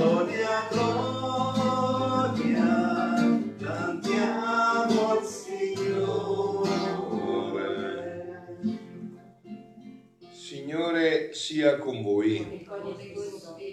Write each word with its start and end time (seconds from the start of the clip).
Gloria, 0.00 0.66
gloria, 0.70 1.84
cantiamo 3.58 5.10
al 5.10 5.26
Signore. 5.26 6.70
Signore 10.32 11.34
sia 11.34 11.76
con 11.76 12.00
voi. 12.00 12.66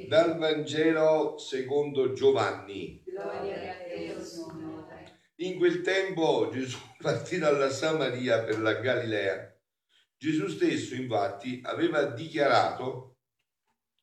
Dal 0.10 0.38
Vangelo 0.38 1.38
secondo 1.38 2.12
Giovanni. 2.12 3.06
In 5.36 5.58
quel 5.58 5.80
tempo 5.80 6.50
Gesù 6.52 6.78
partì 7.00 7.38
dalla 7.38 7.70
Samaria 7.70 8.44
per 8.44 8.60
la 8.60 8.74
Galilea. 8.74 9.58
Gesù 10.18 10.50
stesso 10.50 10.94
infatti 10.94 11.62
aveva 11.64 12.04
dichiarato 12.04 13.14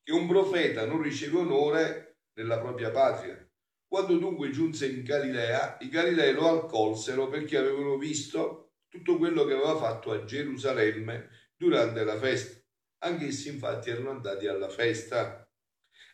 che 0.01 0.11
un 0.11 0.27
profeta 0.27 0.85
non 0.85 1.01
riceve 1.01 1.37
onore 1.37 2.04
nella 2.35 2.59
propria 2.59 2.91
patria. 2.91 3.45
Quando 3.87 4.17
dunque 4.17 4.49
giunse 4.49 4.87
in 4.87 5.03
Galilea, 5.03 5.77
i 5.81 5.89
Galilei 5.89 6.33
lo 6.33 6.49
accolsero 6.49 7.27
perché 7.27 7.57
avevano 7.57 7.97
visto 7.97 8.73
tutto 8.87 9.17
quello 9.17 9.45
che 9.45 9.53
aveva 9.53 9.75
fatto 9.75 10.11
a 10.11 10.23
Gerusalemme 10.23 11.29
durante 11.55 12.03
la 12.03 12.17
festa. 12.17 12.61
Anch'essi 12.99 13.49
infatti 13.49 13.89
erano 13.89 14.09
andati 14.09 14.47
alla 14.47 14.69
festa. 14.69 15.47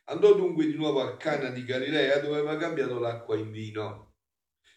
Andò 0.05 0.33
dunque 0.33 0.65
di 0.65 0.75
nuovo 0.75 1.01
a 1.01 1.15
Cana 1.15 1.49
di 1.49 1.63
Galilea 1.63 2.19
dove 2.19 2.37
aveva 2.37 2.57
cambiato 2.57 2.99
l'acqua 2.99 3.35
in 3.37 3.51
vino. 3.51 4.15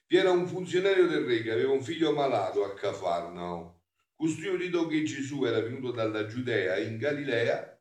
Vi 0.06 0.16
era 0.16 0.30
un 0.30 0.46
funzionario 0.46 1.08
del 1.08 1.24
re 1.24 1.42
che 1.42 1.50
aveva 1.50 1.72
un 1.72 1.82
figlio 1.82 2.12
malato 2.12 2.62
a 2.62 2.74
Cafarnao. 2.74 3.80
Costui 4.14 4.46
udito 4.46 4.86
che 4.86 5.02
Gesù 5.02 5.44
era 5.44 5.60
venuto 5.60 5.90
dalla 5.90 6.26
Giudea 6.26 6.78
in 6.78 6.98
Galilea, 6.98 7.73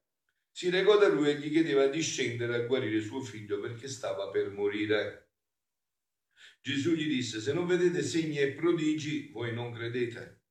si 0.55 0.69
recò 0.69 0.99
da 0.99 1.07
lui 1.07 1.29
e 1.29 1.39
gli 1.39 1.49
chiedeva 1.49 1.87
di 1.87 2.01
scendere 2.01 2.55
a 2.55 2.65
guarire 2.67 3.01
suo 3.01 3.21
figlio 3.21 3.59
perché 3.59 3.87
stava 3.87 4.29
per 4.29 4.51
morire. 4.51 5.31
Gesù 6.61 6.91
gli 6.93 7.07
disse, 7.07 7.41
se 7.41 7.53
non 7.53 7.65
vedete 7.65 8.03
segni 8.03 8.37
e 8.37 8.53
prodigi, 8.53 9.31
voi 9.31 9.51
non 9.51 9.73
credete. 9.73 10.41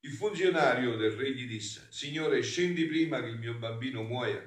Il 0.00 0.12
funzionario 0.12 0.96
del 0.96 1.12
re 1.12 1.32
gli 1.32 1.46
disse, 1.46 1.86
Signore, 1.90 2.40
scendi 2.40 2.86
prima 2.86 3.20
che 3.20 3.28
il 3.28 3.38
mio 3.38 3.58
bambino 3.58 4.02
muoia. 4.02 4.42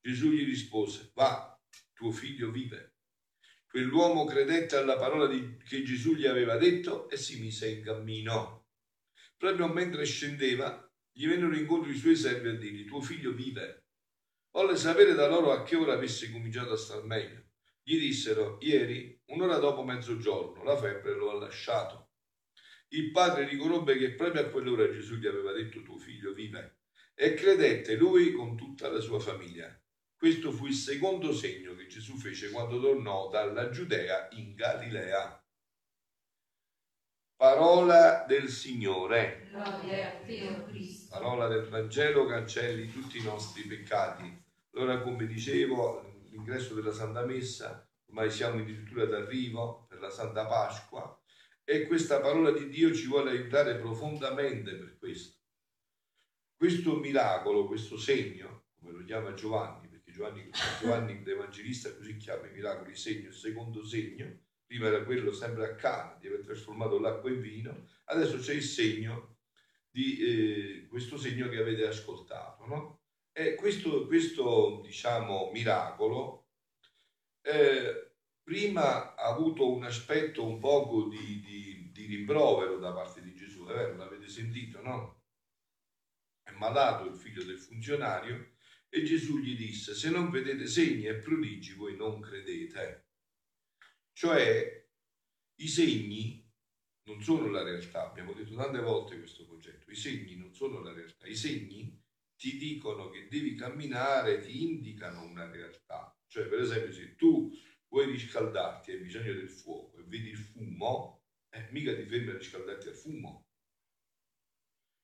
Gesù 0.00 0.30
gli 0.30 0.44
rispose, 0.44 1.10
va, 1.14 1.54
tuo 1.92 2.10
figlio 2.10 2.50
vive. 2.50 2.94
Quell'uomo 3.68 4.24
credette 4.24 4.76
alla 4.76 4.96
parola 4.96 5.26
di, 5.26 5.58
che 5.58 5.82
Gesù 5.82 6.14
gli 6.14 6.26
aveva 6.26 6.56
detto 6.56 7.10
e 7.10 7.18
si 7.18 7.38
mise 7.40 7.68
in 7.68 7.84
cammino. 7.84 8.68
Proprio 9.36 9.68
mentre 9.68 10.06
scendeva, 10.06 10.90
gli 11.12 11.28
vennero 11.28 11.54
incontro 11.54 11.90
i 11.90 11.96
suoi 11.96 12.16
servi 12.16 12.48
a 12.48 12.54
dirgli, 12.54 12.86
tuo 12.86 13.02
figlio 13.02 13.32
vive. 13.32 13.85
Volle 14.56 14.76
sapere 14.76 15.12
da 15.12 15.28
loro 15.28 15.52
a 15.52 15.62
che 15.62 15.76
ora 15.76 15.92
avesse 15.92 16.32
cominciato 16.32 16.72
a 16.72 16.78
star 16.78 17.04
meglio. 17.04 17.42
Gli 17.82 17.98
dissero, 17.98 18.56
ieri, 18.62 19.20
un'ora 19.26 19.58
dopo 19.58 19.84
mezzogiorno, 19.84 20.64
la 20.64 20.78
febbre 20.78 21.14
lo 21.14 21.30
ha 21.30 21.34
lasciato. 21.34 22.12
Il 22.88 23.10
padre 23.10 23.46
riconobbe 23.46 23.98
che 23.98 24.14
proprio 24.14 24.40
a 24.40 24.48
quell'ora 24.48 24.90
Gesù 24.90 25.16
gli 25.16 25.26
aveva 25.26 25.52
detto, 25.52 25.82
tuo 25.82 25.98
figlio 25.98 26.32
vive. 26.32 26.78
E 27.14 27.34
credette 27.34 27.96
lui 27.96 28.32
con 28.32 28.56
tutta 28.56 28.88
la 28.88 29.00
sua 29.00 29.18
famiglia. 29.18 29.78
Questo 30.16 30.50
fu 30.50 30.64
il 30.64 30.72
secondo 30.72 31.34
segno 31.34 31.74
che 31.74 31.86
Gesù 31.86 32.16
fece 32.16 32.48
quando 32.48 32.80
tornò 32.80 33.28
dalla 33.28 33.68
Giudea 33.68 34.28
in 34.30 34.54
Galilea. 34.54 35.38
Parola 37.36 38.24
del 38.26 38.48
Signore. 38.48 39.50
Parola 41.10 41.46
del 41.46 41.68
Vangelo 41.68 42.24
cancelli 42.24 42.90
tutti 42.90 43.18
i 43.18 43.22
nostri 43.22 43.60
peccati. 43.64 44.44
Allora, 44.76 45.00
come 45.00 45.26
dicevo, 45.26 46.26
l'ingresso 46.28 46.74
della 46.74 46.92
Santa 46.92 47.24
Messa, 47.24 47.90
ormai 48.08 48.30
siamo 48.30 48.60
addirittura 48.60 49.06
d'arrivo 49.06 49.86
per 49.88 50.00
la 50.00 50.10
Santa 50.10 50.44
Pasqua 50.46 51.18
e 51.64 51.86
questa 51.86 52.20
parola 52.20 52.50
di 52.50 52.68
Dio 52.68 52.92
ci 52.92 53.06
vuole 53.06 53.30
aiutare 53.30 53.76
profondamente 53.76 54.74
per 54.74 54.98
questo. 54.98 55.38
Questo 56.54 56.96
miracolo, 56.96 57.66
questo 57.66 57.96
segno, 57.96 58.66
come 58.78 58.92
lo 58.92 59.02
chiama 59.04 59.32
Giovanni, 59.32 59.88
Giovanni, 60.04 60.50
Giovanni 60.78 61.22
l'Evangelista 61.24 61.94
così 61.94 62.18
chiama 62.18 62.46
i 62.46 62.52
miracoli 62.52 62.94
segno, 62.94 63.28
il 63.28 63.34
secondo 63.34 63.82
segno, 63.82 64.40
prima 64.66 64.88
era 64.88 65.04
quello 65.04 65.32
sempre 65.32 65.64
a 65.64 65.74
Cana 65.74 66.18
di 66.20 66.26
aver 66.26 66.42
trasformato 66.44 66.98
l'acqua 66.98 67.30
in 67.30 67.40
vino, 67.40 67.88
adesso 68.04 68.36
c'è 68.36 68.52
il 68.52 68.62
segno 68.62 69.38
di 69.88 70.18
eh, 70.18 70.86
questo 70.86 71.16
segno 71.16 71.48
che 71.48 71.56
avete 71.56 71.86
ascoltato. 71.86 72.66
No? 72.66 73.00
E 73.38 73.54
questo, 73.54 74.06
questo 74.06 74.80
diciamo, 74.82 75.50
miracolo 75.52 76.46
eh, 77.42 78.14
prima 78.42 79.14
ha 79.14 79.26
avuto 79.26 79.70
un 79.70 79.84
aspetto 79.84 80.42
un 80.42 80.58
poco 80.58 81.06
di, 81.08 81.40
di, 81.40 81.90
di 81.92 82.06
rimprovero 82.06 82.78
da 82.78 82.94
parte 82.94 83.20
di 83.20 83.34
Gesù, 83.34 83.66
è 83.66 83.74
vero? 83.74 83.94
L'avete 83.96 84.28
sentito, 84.28 84.80
no? 84.80 85.24
È 86.42 86.52
malato 86.52 87.04
il 87.04 87.14
figlio 87.14 87.44
del 87.44 87.58
funzionario 87.58 88.54
e 88.88 89.02
Gesù 89.02 89.36
gli 89.36 89.54
disse, 89.54 89.94
se 89.94 90.08
non 90.08 90.30
vedete 90.30 90.66
segni 90.66 91.04
e 91.04 91.16
prodigi 91.16 91.74
voi 91.74 91.94
non 91.94 92.22
credete. 92.22 93.08
Cioè, 94.14 94.88
i 95.56 95.68
segni 95.68 96.42
non 97.02 97.20
sono 97.22 97.48
la 97.50 97.62
realtà, 97.62 98.08
abbiamo 98.08 98.32
detto 98.32 98.54
tante 98.54 98.80
volte 98.80 99.18
questo 99.18 99.46
concetto, 99.46 99.90
i 99.90 99.94
segni 99.94 100.36
non 100.36 100.54
sono 100.54 100.80
la 100.80 100.94
realtà, 100.94 101.26
i 101.26 101.36
segni 101.36 102.02
ti 102.36 102.56
dicono 102.58 103.08
che 103.08 103.28
devi 103.28 103.54
camminare, 103.54 104.40
ti 104.40 104.62
indicano 104.62 105.22
una 105.24 105.50
realtà. 105.50 106.14
Cioè, 106.26 106.46
per 106.46 106.60
esempio, 106.60 106.92
se 106.92 107.14
tu 107.16 107.50
vuoi 107.88 108.10
riscaldarti 108.10 108.92
hai 108.92 108.98
bisogno 108.98 109.32
del 109.32 109.50
fuoco 109.50 109.98
e 109.98 110.04
vedi 110.04 110.30
il 110.30 110.38
fumo, 110.38 111.24
eh, 111.50 111.68
mica 111.70 111.94
ti 111.94 112.04
fermi 112.04 112.30
a 112.30 112.36
riscaldarti 112.36 112.88
al 112.88 112.94
fumo, 112.94 113.46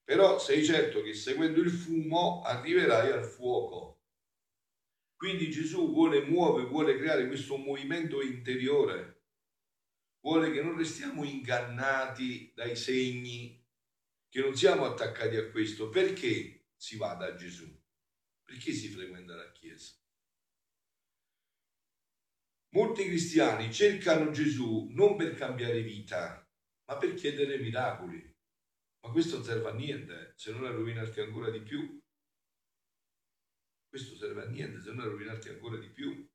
però 0.04 0.38
sei 0.38 0.64
certo 0.64 1.02
che 1.02 1.14
seguendo 1.14 1.60
il 1.60 1.70
fumo 1.70 2.42
arriverai 2.42 3.12
al 3.12 3.24
fuoco. 3.24 4.00
Quindi 5.16 5.50
Gesù 5.50 5.92
vuole 5.92 6.24
muovere, 6.24 6.68
vuole 6.68 6.96
creare 6.96 7.28
questo 7.28 7.56
movimento 7.56 8.20
interiore, 8.20 9.22
vuole 10.20 10.50
che 10.50 10.60
non 10.60 10.76
restiamo 10.76 11.24
ingannati 11.24 12.52
dai 12.54 12.74
segni, 12.74 13.64
che 14.28 14.40
non 14.40 14.56
siamo 14.56 14.84
attaccati 14.84 15.36
a 15.36 15.48
questo. 15.50 15.88
Perché 15.88 16.51
si 16.82 16.96
va 16.96 17.14
da 17.14 17.36
Gesù? 17.36 17.80
Perché 18.42 18.72
si 18.72 18.88
frequenta 18.88 19.36
la 19.36 19.52
Chiesa? 19.52 19.94
Molti 22.70 23.04
cristiani 23.04 23.72
cercano 23.72 24.32
Gesù 24.32 24.88
non 24.90 25.14
per 25.14 25.36
cambiare 25.36 25.80
vita, 25.82 26.44
ma 26.86 26.96
per 26.96 27.14
chiedere 27.14 27.58
miracoli. 27.58 28.20
Ma 29.02 29.12
questo 29.12 29.36
non 29.36 29.44
serve 29.44 29.68
a 29.68 29.74
niente 29.74 30.32
se 30.34 30.50
non 30.50 30.64
a 30.64 30.70
rovinarti 30.70 31.20
ancora 31.20 31.50
di 31.50 31.62
più. 31.62 32.02
Questo 33.88 34.16
serve 34.16 34.42
a 34.42 34.48
niente 34.48 34.80
se 34.80 34.90
non 34.90 35.06
a 35.06 35.08
rovinarti 35.08 35.50
ancora 35.50 35.78
di 35.78 35.88
più. 35.88 36.28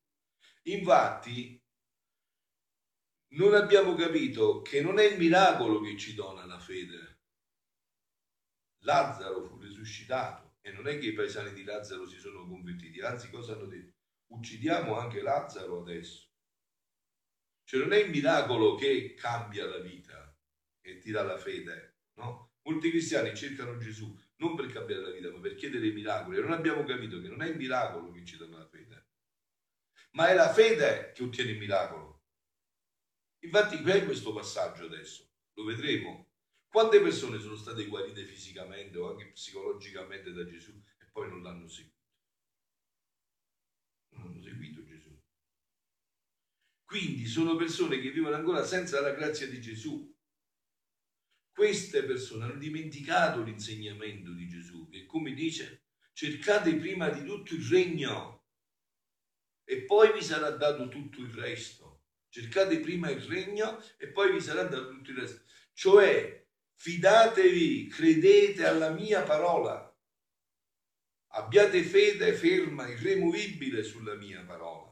Infatti, 0.64 1.62
non 3.34 3.54
abbiamo 3.54 3.96
capito 3.96 4.62
che 4.62 4.82
non 4.82 4.98
è 4.98 5.04
il 5.04 5.18
miracolo 5.18 5.82
che 5.82 5.98
ci 5.98 6.14
dona 6.14 6.46
la 6.46 6.60
fede. 6.60 7.18
Lazzaro 8.84 9.44
fu 9.44 9.57
risuscitato 9.88 10.58
e 10.62 10.72
non 10.72 10.88
è 10.88 11.00
che 11.00 11.08
i 11.08 11.14
paesani 11.14 11.54
di 11.54 11.64
Lazzaro 11.64 12.06
si 12.06 12.20
sono 12.20 12.46
convertiti, 12.46 13.00
anzi 13.00 13.30
cosa 13.30 13.54
hanno 13.54 13.66
detto? 13.66 13.96
Uccidiamo 14.28 14.98
anche 14.98 15.22
Lazzaro 15.22 15.80
adesso. 15.80 16.28
Cioè 17.64 17.80
non 17.80 17.94
è 17.94 17.98
il 17.98 18.10
miracolo 18.10 18.76
che 18.76 19.14
cambia 19.14 19.66
la 19.66 19.80
vita, 19.80 20.38
che 20.82 21.00
ti 21.00 21.12
dà 21.12 21.24
la 21.24 21.38
fede, 21.38 22.00
no? 22.16 22.56
Molti 22.64 22.90
cristiani 22.90 23.34
cercano 23.36 23.78
Gesù 23.78 24.14
non 24.38 24.56
per 24.56 24.68
cambiare 24.68 25.02
la 25.02 25.12
vita, 25.12 25.32
ma 25.32 25.40
per 25.40 25.56
chiedere 25.56 25.90
miracoli. 25.92 26.38
E 26.38 26.42
non 26.42 26.52
abbiamo 26.52 26.84
capito 26.84 27.22
che 27.22 27.30
non 27.30 27.42
è 27.42 27.48
il 27.48 27.56
miracolo 27.56 28.12
che 28.12 28.26
ci 28.26 28.38
dà 28.38 28.46
la 28.48 28.68
fede, 28.68 29.08
ma 30.12 30.28
è 30.28 30.34
la 30.34 30.52
fede 30.52 31.14
che 31.14 31.24
ottiene 31.24 31.52
il 31.52 31.58
miracolo. 31.58 32.24
Infatti, 33.40 33.82
qui 33.82 33.92
è 33.92 34.06
questo 34.06 34.34
passaggio 34.34 34.86
adesso, 34.86 35.30
lo 35.54 35.64
vedremo. 35.64 36.27
Quante 36.70 37.02
persone 37.02 37.40
sono 37.40 37.56
state 37.56 37.86
guarite 37.86 38.24
fisicamente 38.26 38.98
o 38.98 39.10
anche 39.10 39.32
psicologicamente 39.32 40.32
da 40.32 40.46
Gesù 40.46 40.72
e 41.00 41.06
poi 41.12 41.30
non 41.30 41.42
l'hanno 41.42 41.68
seguito? 41.68 41.96
Non 44.10 44.28
hanno 44.28 44.42
seguito 44.42 44.84
Gesù. 44.84 45.18
Quindi 46.86 47.26
sono 47.26 47.56
persone 47.56 48.00
che 48.00 48.12
vivono 48.12 48.36
ancora 48.36 48.64
senza 48.64 49.02
la 49.02 49.14
grazia 49.14 49.48
di 49.48 49.60
Gesù, 49.60 50.16
queste 51.58 52.04
persone 52.04 52.44
hanno 52.44 52.60
dimenticato 52.60 53.42
l'insegnamento 53.42 54.32
di 54.32 54.48
Gesù, 54.48 54.88
che 54.90 55.08
come 55.08 55.34
dice, 55.34 55.86
cercate 56.14 56.76
prima 56.76 57.10
di 57.10 57.26
tutto 57.26 57.56
il 57.56 57.66
regno 57.66 58.46
e 59.64 59.82
poi 59.82 60.14
vi 60.14 60.22
sarà 60.22 60.52
dato 60.52 60.88
tutto 60.88 61.20
il 61.20 61.34
resto. 61.34 62.04
Cercate 62.30 62.80
prima 62.80 63.10
il 63.10 63.22
regno 63.22 63.82
e 63.98 64.10
poi 64.10 64.34
vi 64.34 64.40
sarà 64.40 64.66
dato 64.66 64.90
tutto 64.90 65.10
il 65.10 65.18
resto. 65.18 65.46
Cioè, 65.74 66.47
fidatevi, 66.78 67.88
credete 67.88 68.66
alla 68.66 68.92
mia 68.92 69.24
parola. 69.24 69.84
Abbiate 71.34 71.84
fede 71.84 72.34
ferma, 72.34 72.88
irremovibile 72.88 73.84
sulla 73.84 74.16
mia 74.16 74.44
parola. 74.46 74.86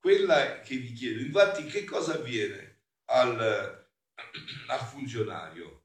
quella 0.00 0.60
che 0.60 0.76
vi 0.76 0.92
chiedo. 0.92 1.20
Infatti, 1.20 1.64
che 1.64 1.84
cosa 1.84 2.14
avviene 2.14 2.82
al, 3.06 3.88
al 4.68 4.80
funzionario? 4.86 5.84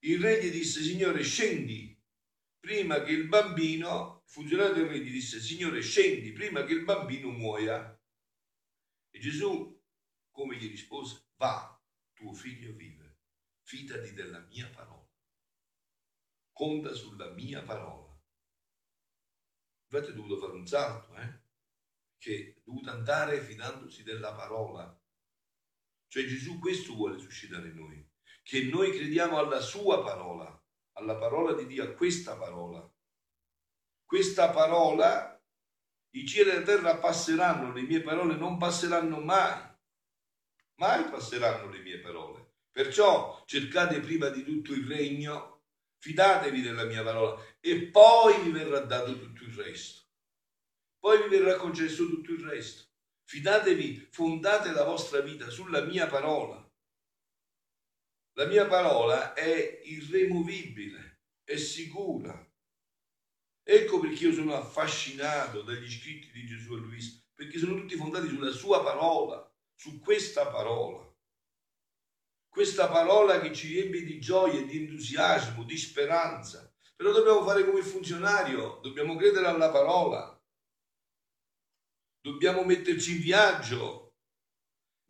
Il 0.00 0.20
re 0.20 0.42
gli 0.42 0.50
disse, 0.50 0.82
Signore, 0.82 1.22
scendi 1.22 1.98
prima 2.60 3.02
che 3.02 3.12
il 3.12 3.28
bambino, 3.28 4.22
il 4.24 4.30
funzionario 4.30 4.74
del 4.74 4.88
re 4.88 4.98
gli 4.98 5.10
disse, 5.10 5.40
Signore, 5.40 5.80
scendi 5.80 6.32
prima 6.32 6.64
che 6.64 6.74
il 6.74 6.84
bambino 6.84 7.30
muoia. 7.30 7.98
E 9.10 9.18
Gesù, 9.18 9.80
come 10.30 10.56
gli 10.56 10.68
rispose, 10.68 11.28
va, 11.36 11.71
tuo 12.22 12.32
figlio 12.32 12.72
vive, 12.74 13.18
fidati 13.62 14.14
della 14.14 14.38
mia 14.38 14.70
parola, 14.70 15.10
conta 16.52 16.94
sulla 16.94 17.30
mia 17.30 17.62
parola. 17.62 18.16
Infatti 19.90 20.12
è 20.12 20.14
dovuto 20.14 20.38
fare 20.38 20.52
un 20.52 20.66
salto, 20.66 21.16
eh? 21.16 21.40
che 22.18 22.54
è 22.54 22.60
dovuto 22.64 22.90
andare 22.90 23.42
fidandosi 23.42 24.04
della 24.04 24.32
parola. 24.34 24.96
Cioè 26.06 26.24
Gesù 26.26 26.60
questo 26.60 26.94
vuole 26.94 27.18
suscitare 27.18 27.68
in 27.68 27.74
noi 27.74 28.10
che 28.44 28.62
noi 28.64 28.92
crediamo 28.92 29.38
alla 29.38 29.60
sua 29.60 30.02
parola, 30.02 30.64
alla 30.92 31.16
parola 31.16 31.54
di 31.54 31.66
Dio, 31.66 31.84
a 31.84 31.94
questa 31.94 32.36
parola. 32.36 32.88
Questa 34.04 34.50
parola, 34.50 35.42
i 36.10 36.26
cieli 36.26 36.50
e 36.50 36.54
la 36.54 36.62
terra 36.62 36.98
passeranno, 36.98 37.72
le 37.72 37.82
mie 37.82 38.02
parole 38.02 38.36
non 38.36 38.58
passeranno 38.58 39.20
mai. 39.20 39.71
Mai 40.76 41.08
passeranno 41.10 41.70
le 41.70 41.78
mie 41.80 41.98
parole. 41.98 42.54
Perciò 42.70 43.42
cercate 43.46 44.00
prima 44.00 44.28
di 44.28 44.42
tutto 44.42 44.72
il 44.72 44.86
regno, 44.86 45.64
fidatevi 45.98 46.62
della 46.62 46.84
mia 46.84 47.02
parola 47.02 47.40
e 47.60 47.82
poi 47.88 48.42
vi 48.42 48.50
verrà 48.50 48.80
dato 48.80 49.18
tutto 49.18 49.44
il 49.44 49.54
resto. 49.54 50.02
Poi 50.98 51.22
vi 51.22 51.36
verrà 51.36 51.56
concesso 51.56 52.08
tutto 52.08 52.32
il 52.32 52.44
resto. 52.44 52.90
Fidatevi, 53.24 54.08
fondate 54.10 54.72
la 54.72 54.84
vostra 54.84 55.20
vita 55.20 55.50
sulla 55.50 55.82
mia 55.82 56.06
parola. 56.06 56.58
La 58.34 58.46
mia 58.46 58.66
parola 58.66 59.34
è 59.34 59.80
irremovibile, 59.84 61.20
è 61.44 61.56
sicura. 61.56 62.50
Ecco 63.62 64.00
perché 64.00 64.24
io 64.26 64.32
sono 64.32 64.54
affascinato 64.54 65.62
dagli 65.62 65.90
scritti 65.90 66.30
di 66.32 66.46
Gesù 66.46 66.74
e 66.74 66.78
Luisa, 66.78 67.20
perché 67.34 67.58
sono 67.58 67.76
tutti 67.76 67.96
fondati 67.96 68.28
sulla 68.28 68.50
sua 68.50 68.82
parola, 68.82 69.51
su 69.82 69.98
questa 69.98 70.46
parola. 70.46 71.12
Questa 72.48 72.88
parola 72.88 73.40
che 73.40 73.52
ci 73.52 73.66
riempie 73.66 74.04
di 74.04 74.20
gioia, 74.20 74.62
di 74.62 74.76
entusiasmo, 74.76 75.64
di 75.64 75.76
speranza. 75.76 76.72
Però 76.94 77.10
dobbiamo 77.10 77.42
fare 77.42 77.64
come 77.64 77.82
funzionario, 77.82 78.78
dobbiamo 78.80 79.16
credere 79.16 79.46
alla 79.46 79.72
parola. 79.72 80.40
Dobbiamo 82.20 82.62
metterci 82.62 83.16
in 83.16 83.22
viaggio. 83.22 84.14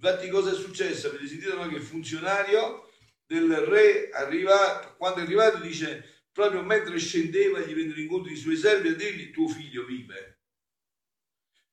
Infatti 0.01 0.31
cosa 0.31 0.53
è 0.53 0.55
successo? 0.55 1.09
Avete 1.09 1.27
sentito 1.27 1.55
no? 1.55 1.69
che 1.69 1.77
il 1.77 1.83
funzionario 1.83 2.89
del 3.27 3.55
re 3.55 4.09
arriva, 4.09 4.95
quando 4.97 5.21
è 5.21 5.25
arrivato 5.25 5.59
dice 5.59 6.25
proprio 6.33 6.63
mentre 6.63 6.99
scendeva 6.99 7.61
gli 7.61 7.75
vennero 7.75 8.01
incontro 8.01 8.33
i 8.33 8.37
suoi 8.37 8.57
servi 8.57 8.89
a 8.89 8.95
dirgli 8.95 9.31
tuo 9.31 9.49
figlio 9.49 9.85
vive 9.85 10.41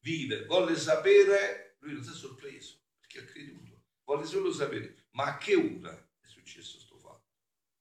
vive 0.01 0.45
volle 0.45 0.75
sapere 0.75 1.77
lui 1.79 1.93
non 1.93 2.03
si 2.03 2.11
è 2.11 2.13
sorpreso 2.13 2.78
perché 3.09 3.19
ha 3.19 3.25
creduto 3.25 3.85
volle 4.03 4.25
solo 4.25 4.51
sapere 4.51 5.07
ma 5.11 5.25
a 5.25 5.37
che 5.37 5.55
ora 5.55 6.09
è 6.19 6.27
successo 6.27 6.75
questo 6.75 6.97
fatto 6.97 7.31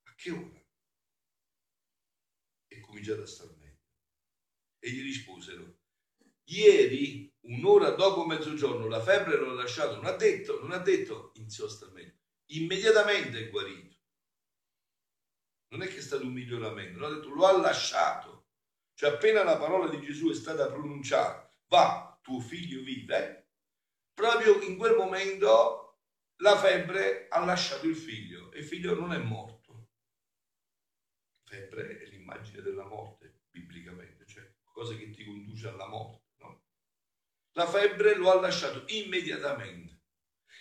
a 0.04 0.14
che 0.14 0.30
ora 0.30 0.66
e 2.68 2.80
cominciato 2.80 3.22
a 3.22 3.26
star 3.26 3.54
meglio 3.58 3.82
e 4.78 4.90
gli 4.90 5.02
risposero 5.02 5.80
ieri 6.44 7.30
un'ora 7.40 7.90
dopo 7.90 8.24
mezzogiorno 8.24 8.86
la 8.86 9.02
febbre 9.02 9.36
l'ho 9.36 9.52
lasciato 9.52 9.96
non 9.96 10.06
ha 10.06 10.16
detto 10.16 10.60
non 10.60 10.72
ha 10.72 10.78
detto 10.78 11.32
iniziò 11.34 11.66
a 11.66 11.70
star 11.70 11.92
meglio 11.92 12.18
immediatamente 12.50 13.38
è 13.38 13.50
guarito. 13.50 13.96
Non 15.70 15.82
è 15.82 15.88
che 15.88 15.98
è 15.98 16.00
stato 16.02 16.24
un 16.24 16.32
miglioramento, 16.32 17.04
ha 17.04 17.14
detto 17.14 17.28
lo 17.28 17.46
ha 17.46 17.58
lasciato. 17.58 18.46
Cioè 18.94 19.10
appena 19.10 19.44
la 19.44 19.58
parola 19.58 19.88
di 19.88 20.00
Gesù 20.00 20.30
è 20.30 20.34
stata 20.34 20.66
pronunciata, 20.66 21.54
va, 21.68 22.18
tuo 22.22 22.40
figlio 22.40 22.82
vive, 22.82 23.47
proprio 24.18 24.60
in 24.62 24.76
quel 24.76 24.96
momento 24.96 26.00
la 26.42 26.58
febbre 26.58 27.28
ha 27.28 27.44
lasciato 27.44 27.86
il 27.86 27.94
figlio 27.94 28.50
e 28.50 28.58
il 28.58 28.64
figlio 28.64 28.98
non 28.98 29.12
è 29.12 29.18
morto. 29.18 29.90
Febbre 31.48 32.00
è 32.00 32.06
l'immagine 32.06 32.60
della 32.60 32.84
morte, 32.84 33.42
biblicamente, 33.48 34.26
cioè 34.26 34.52
cosa 34.72 34.96
che 34.96 35.10
ti 35.10 35.24
conduce 35.24 35.68
alla 35.68 35.86
morte. 35.86 36.24
No? 36.38 36.64
La 37.52 37.68
febbre 37.68 38.16
lo 38.16 38.32
ha 38.32 38.40
lasciato 38.40 38.82
immediatamente. 38.88 40.00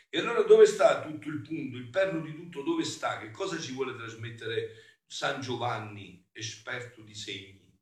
E 0.09 0.19
allora 0.19 0.43
dove 0.43 0.67
sta 0.67 1.01
tutto 1.01 1.27
il 1.27 1.41
punto, 1.41 1.77
il 1.77 1.89
perno 1.89 2.21
di 2.21 2.35
tutto 2.35 2.61
dove 2.61 2.83
sta? 2.83 3.17
Che 3.17 3.31
cosa 3.31 3.59
ci 3.59 3.73
vuole 3.73 3.95
trasmettere 3.95 4.99
San 5.03 5.41
Giovanni, 5.41 6.27
esperto 6.31 7.01
di 7.01 7.15
segni, 7.15 7.75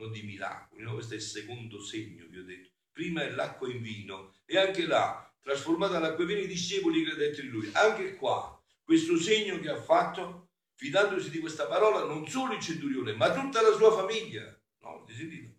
non 0.00 0.10
di 0.10 0.22
miracoli? 0.22 0.82
No? 0.82 0.94
Questo 0.94 1.14
è 1.14 1.18
il 1.18 1.22
secondo 1.22 1.80
segno, 1.80 2.26
vi 2.26 2.38
ho 2.38 2.44
detto. 2.44 2.75
Prima 2.96 3.20
è 3.20 3.28
l'acqua 3.28 3.70
in 3.70 3.82
vino 3.82 4.32
e 4.46 4.56
anche 4.56 4.86
là, 4.86 5.30
trasformata 5.42 5.98
l'acqua 5.98 6.24
in 6.24 6.30
vino, 6.30 6.40
i 6.40 6.46
discepoli 6.46 7.04
credettero 7.04 7.46
in 7.46 7.52
lui. 7.52 7.70
Anche 7.74 8.16
qua, 8.16 8.58
questo 8.82 9.18
segno 9.18 9.60
che 9.60 9.68
ha 9.68 9.76
fatto, 9.78 10.48
fidandosi 10.76 11.28
di 11.28 11.38
questa 11.38 11.66
parola, 11.66 12.06
non 12.06 12.26
solo 12.26 12.54
il 12.54 12.62
centurione, 12.62 13.12
ma 13.12 13.34
tutta 13.34 13.60
la 13.60 13.76
sua 13.76 13.92
famiglia. 13.92 14.44
No, 14.78 15.04
sentito? 15.08 15.56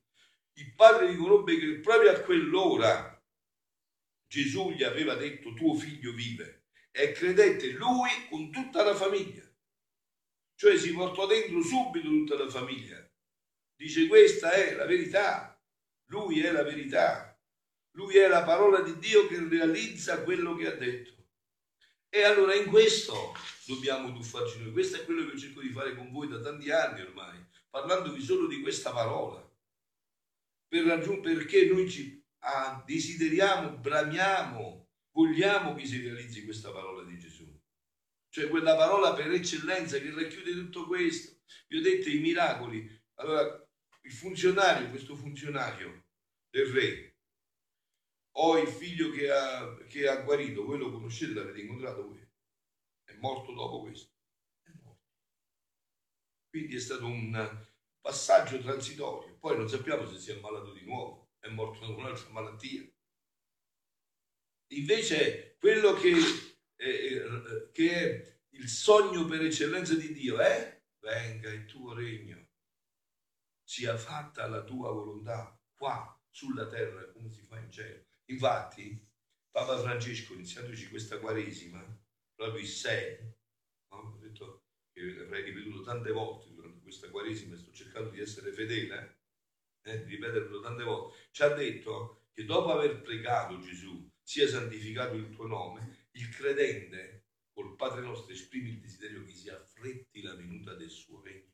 Il 0.53 0.73
padre 0.73 1.11
riconobbe 1.11 1.59
che 1.59 1.79
proprio 1.79 2.09
a 2.09 2.19
quell'ora 2.21 3.23
Gesù 4.25 4.71
gli 4.71 4.81
aveva 4.83 5.13
detto 5.13 5.53
tuo 5.53 5.75
figlio 5.75 6.13
vive 6.13 6.63
e 6.89 7.11
credette 7.11 7.69
lui 7.69 8.09
con 8.31 8.51
tutta 8.51 8.83
la 8.83 8.95
famiglia. 8.95 9.47
Cioè 10.55 10.75
si 10.75 10.91
portò 10.91 11.27
dentro 11.27 11.61
subito 11.61 12.07
tutta 12.07 12.35
la 12.35 12.49
famiglia. 12.49 13.07
Dice 13.75 14.07
questa 14.07 14.53
è 14.53 14.73
la 14.73 14.85
verità, 14.85 15.61
lui 16.07 16.41
è 16.41 16.51
la 16.51 16.63
verità, 16.63 17.26
lui 17.97 18.15
è 18.17 18.27
la 18.27 18.43
parola 18.43 18.81
di 18.81 18.97
Dio 18.99 19.27
che 19.27 19.39
realizza 19.49 20.21
quello 20.21 20.55
che 20.55 20.67
ha 20.67 20.75
detto. 20.75 21.15
E 22.09 22.23
allora 22.23 22.53
in 22.53 22.67
questo 22.67 23.33
dobbiamo 23.65 24.13
tuffarci 24.13 24.61
noi, 24.61 24.71
questo 24.71 24.97
è 24.97 25.05
quello 25.05 25.27
che 25.27 25.37
cerco 25.37 25.61
di 25.61 25.71
fare 25.71 25.95
con 25.95 26.11
voi 26.11 26.27
da 26.27 26.39
tanti 26.39 26.69
anni 26.69 27.01
ormai, 27.01 27.43
parlandovi 27.69 28.21
solo 28.21 28.47
di 28.47 28.61
questa 28.61 28.91
parola, 28.91 29.43
per 30.67 30.85
raggiungere, 30.85 31.35
perché 31.35 31.65
noi 31.65 31.89
ci 31.89 32.23
ah, 32.39 32.83
desideriamo, 32.85 33.77
bramiamo, 33.77 34.89
vogliamo 35.11 35.73
che 35.73 35.85
si 35.87 35.99
realizzi 35.99 36.45
questa 36.45 36.71
parola 36.71 37.03
di 37.03 37.17
Gesù. 37.17 37.45
Cioè 38.29 38.47
quella 38.47 38.75
parola 38.75 39.13
per 39.13 39.31
eccellenza 39.31 39.97
che 39.97 40.11
racchiude 40.11 40.51
tutto 40.51 40.85
questo. 40.85 41.39
Vi 41.67 41.77
ho 41.77 41.81
detto 41.81 42.09
i 42.09 42.19
miracoli. 42.19 42.87
Allora, 43.15 43.67
il 44.01 44.11
funzionario, 44.11 44.89
questo 44.89 45.15
funzionario 45.15 46.05
del 46.51 46.67
re, 46.67 47.06
o 48.39 48.57
il 48.57 48.67
figlio 48.67 49.11
che 49.11 49.31
ha, 49.31 49.77
che 49.87 50.07
ha 50.07 50.21
guarito, 50.21 50.65
voi 50.65 50.77
lo 50.77 50.91
conoscete, 50.91 51.33
l'avete 51.33 51.61
incontrato 51.61 52.07
voi. 52.07 52.27
È 53.03 53.13
morto 53.13 53.53
dopo 53.53 53.81
questo. 53.81 54.11
È 54.63 54.71
morto. 54.81 55.05
Quindi 56.49 56.75
è 56.75 56.79
stato 56.79 57.05
un 57.05 57.65
passaggio 57.99 58.59
transitorio. 58.59 59.37
Poi 59.37 59.57
non 59.57 59.69
sappiamo 59.69 60.05
se 60.07 60.19
si 60.19 60.31
è 60.31 60.35
ammalato 60.35 60.73
di 60.73 60.85
nuovo 60.85 61.27
è 61.47 61.49
morto 61.49 61.79
da 61.79 61.93
un'altra 61.93 62.29
malattia. 62.29 62.85
Invece 64.71 65.55
quello 65.59 65.93
che, 65.93 66.13
eh, 66.75 67.69
che 67.71 67.91
è 67.91 68.39
il 68.49 68.67
sogno 68.67 69.25
per 69.25 69.41
eccellenza 69.41 69.95
di 69.95 70.13
Dio 70.13 70.39
è 70.39 70.83
venga 70.99 71.49
il 71.49 71.65
tuo 71.65 71.93
regno, 71.93 72.49
sia 73.63 73.97
fatta 73.97 74.47
la 74.47 74.63
tua 74.63 74.91
volontà 74.91 75.57
qua 75.73 76.13
sulla 76.29 76.67
terra 76.67 77.09
come 77.11 77.31
si 77.31 77.41
fa 77.41 77.59
in 77.59 77.71
cielo. 77.71 78.06
Infatti 78.29 79.05
Papa 79.49 79.77
Francesco 79.79 80.33
iniziandoci 80.33 80.89
questa 80.89 81.19
quaresima, 81.19 81.83
proprio 82.35 82.61
il 82.61 82.67
6, 82.67 83.19
no? 83.91 83.97
ho 83.97 84.17
detto 84.19 84.65
che 84.91 85.01
avrei 85.21 85.43
ripetuto 85.43 85.81
tante 85.83 86.11
volte 86.11 86.53
durante 86.53 86.81
questa 86.81 87.09
quaresima 87.09 87.55
sto 87.55 87.71
cercando 87.71 88.09
di 88.09 88.19
essere 88.19 88.51
fedele, 88.51 89.21
eh, 89.83 90.03
di 90.03 90.15
ripeterlo 90.15 90.59
tante 90.59 90.83
volte, 90.83 91.29
ci 91.31 91.43
ha 91.43 91.49
detto 91.49 92.27
che 92.33 92.43
dopo 92.45 92.71
aver 92.71 93.01
pregato 93.01 93.59
Gesù, 93.59 94.07
sia 94.21 94.47
santificato 94.47 95.15
il 95.15 95.29
tuo 95.29 95.47
nome, 95.47 96.09
il 96.11 96.29
credente 96.29 97.27
col 97.51 97.75
Padre 97.75 98.01
nostro 98.01 98.33
esprime 98.33 98.69
il 98.69 98.79
desiderio 98.79 99.23
che 99.23 99.31
si 99.31 99.49
affretti 99.49 100.21
la 100.21 100.35
venuta 100.35 100.75
del 100.75 100.89
suo 100.89 101.21
regno, 101.21 101.53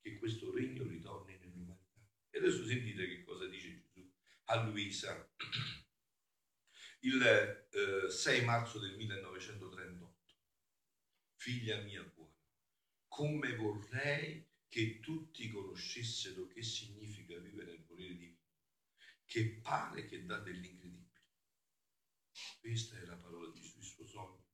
che 0.00 0.18
questo 0.18 0.52
regno 0.52 0.82
ritorni 0.84 1.36
nell'umanità. 1.36 2.00
E 2.30 2.38
adesso 2.38 2.64
sentite 2.64 3.06
che 3.06 3.22
cosa 3.22 3.46
dice 3.46 3.76
Gesù 3.76 4.10
a 4.46 4.64
Luisa 4.64 5.28
il 7.00 7.22
eh, 7.22 8.10
6 8.10 8.44
marzo 8.44 8.78
del 8.78 8.96
1938. 8.96 10.14
Figlia 11.36 11.80
mia 11.82 12.02
buona, 12.02 12.34
come 13.08 13.54
vorrei 13.54 14.48
che 14.68 15.00
tutti 15.00 15.48
conoscessero 15.48 16.46
che 16.48 16.62
significa 16.62 17.38
vivere 17.38 17.72
nel 17.72 17.84
volere 17.84 18.16
divino 18.16 18.36
che 19.26 19.58
pare 19.60 20.06
che 20.06 20.24
dà 20.24 20.38
dell'incredibile. 20.38 21.24
Questa 22.60 22.96
è 22.96 23.04
la 23.04 23.16
parola 23.16 23.50
di 23.52 23.60
Gesù, 23.60 23.78
il 23.78 23.84
suo 23.84 24.06
sogno, 24.06 24.46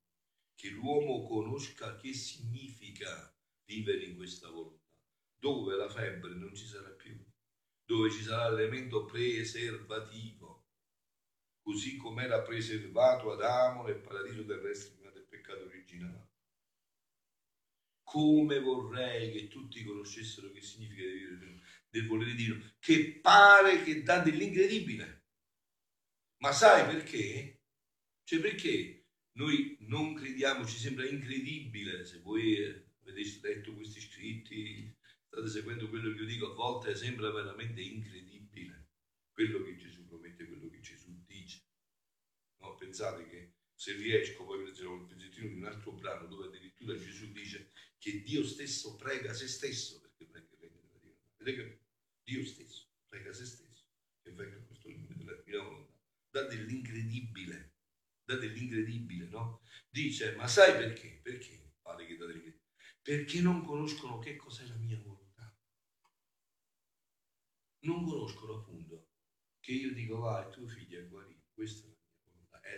che 0.55 0.69
l'uomo 0.69 1.27
conosca 1.27 1.95
che 1.95 2.13
significa 2.13 3.35
vivere 3.65 4.03
in 4.05 4.15
questa 4.15 4.49
volontà, 4.49 4.83
dove 5.37 5.75
la 5.75 5.89
febbre 5.89 6.33
non 6.35 6.55
ci 6.55 6.65
sarà 6.65 6.89
più, 6.89 7.23
dove 7.85 8.11
ci 8.11 8.23
sarà 8.23 8.49
l'elemento 8.49 9.05
preservativo, 9.05 10.62
così 11.63 11.95
come 11.97 12.25
era 12.25 12.41
preservato 12.41 13.31
Adamo 13.31 13.83
nel 13.83 13.99
paradiso 13.99 14.45
terrestre 14.45 14.95
prima 14.95 15.11
del 15.11 15.25
peccato 15.25 15.63
originale. 15.63 16.31
Come 18.03 18.59
vorrei 18.59 19.31
che 19.31 19.47
tutti 19.47 19.83
conoscessero 19.83 20.51
che 20.51 20.61
significa 20.61 21.03
vivere 21.03 21.61
del 21.89 22.05
volere 22.05 22.35
di 22.35 22.43
Dio, 22.43 22.75
che 22.79 23.19
pare 23.21 23.81
che 23.83 24.03
dà 24.03 24.19
dell'incredibile. 24.19 25.23
Ma 26.37 26.51
sai 26.51 26.85
perché? 26.85 27.61
Cioè 28.23 28.39
perché 28.39 29.05
noi 29.33 29.77
non 29.81 30.13
crediamo, 30.13 30.65
ci 30.65 30.77
sembra 30.77 31.07
incredibile, 31.07 32.05
se 32.05 32.19
voi 32.19 32.57
avete 33.01 33.39
letto 33.41 33.73
questi 33.73 34.01
scritti, 34.01 34.95
state 35.25 35.47
seguendo 35.47 35.89
quello 35.89 36.11
che 36.13 36.19
io 36.19 36.25
dico, 36.25 36.51
a 36.51 36.53
volte 36.53 36.95
sembra 36.95 37.31
veramente 37.31 37.81
incredibile 37.81 38.33
quello 39.33 39.63
che 39.63 39.75
Gesù 39.75 40.05
promette, 40.05 40.45
quello 40.45 40.69
che. 40.69 40.77
No, 40.77 40.92
pensate 42.83 43.27
che 43.27 43.53
se 43.73 43.93
riesco, 43.93 44.43
poi 44.43 44.61
prenderò 44.63 44.93
un 44.93 45.07
pezzettino 45.07 45.47
di 45.47 45.55
un 45.55 45.65
altro 45.65 45.93
brano 45.93 46.27
dove 46.27 46.47
addirittura 46.47 46.97
Gesù 46.97 47.31
dice 47.31 47.71
che 47.97 48.21
Dio 48.21 48.43
stesso 48.45 48.95
prega 48.95 49.33
se 49.33 49.47
stesso 49.47 49.99
perché 49.99 50.25
prega 50.25 50.47
regno 50.59 50.81
della 50.81 50.99
Dio. 50.99 51.15
Vedete 51.37 51.57
che 51.57 51.79
Dio 52.23 52.45
stesso 52.45 52.87
prega 53.07 53.33
se 53.33 53.45
stesso 53.45 53.85
che 54.21 54.31
venga 54.31 54.57
questo 54.63 54.87
regno 54.89 55.07
della 55.15 55.33
divina 55.33 55.63
volontà. 55.63 55.91
Dà 56.29 56.43
dell'incredibile, 56.43 57.75
dà 58.23 58.35
dell'incredibile, 58.35 59.27
no? 59.27 59.61
Dice, 59.89 60.35
ma 60.35 60.47
sai 60.47 60.73
perché? 60.73 61.19
Perché 61.21 61.75
pare 61.81 62.05
che 62.05 62.17
dà? 62.17 62.25
Perché 63.01 63.41
non 63.41 63.63
conoscono 63.63 64.19
che 64.19 64.35
cos'è 64.35 64.65
la 64.67 64.75
mia 64.75 64.97
volontà. 64.97 65.55
Non 67.81 68.05
conoscono 68.05 68.59
appunto 68.59 69.09
che 69.59 69.73
io 69.73 69.93
dico 69.93 70.19
vai, 70.19 70.49
tuo 70.51 70.67
figlio 70.67 70.99
è 70.99 71.07
guarito, 71.07 71.47
questa 71.53 71.92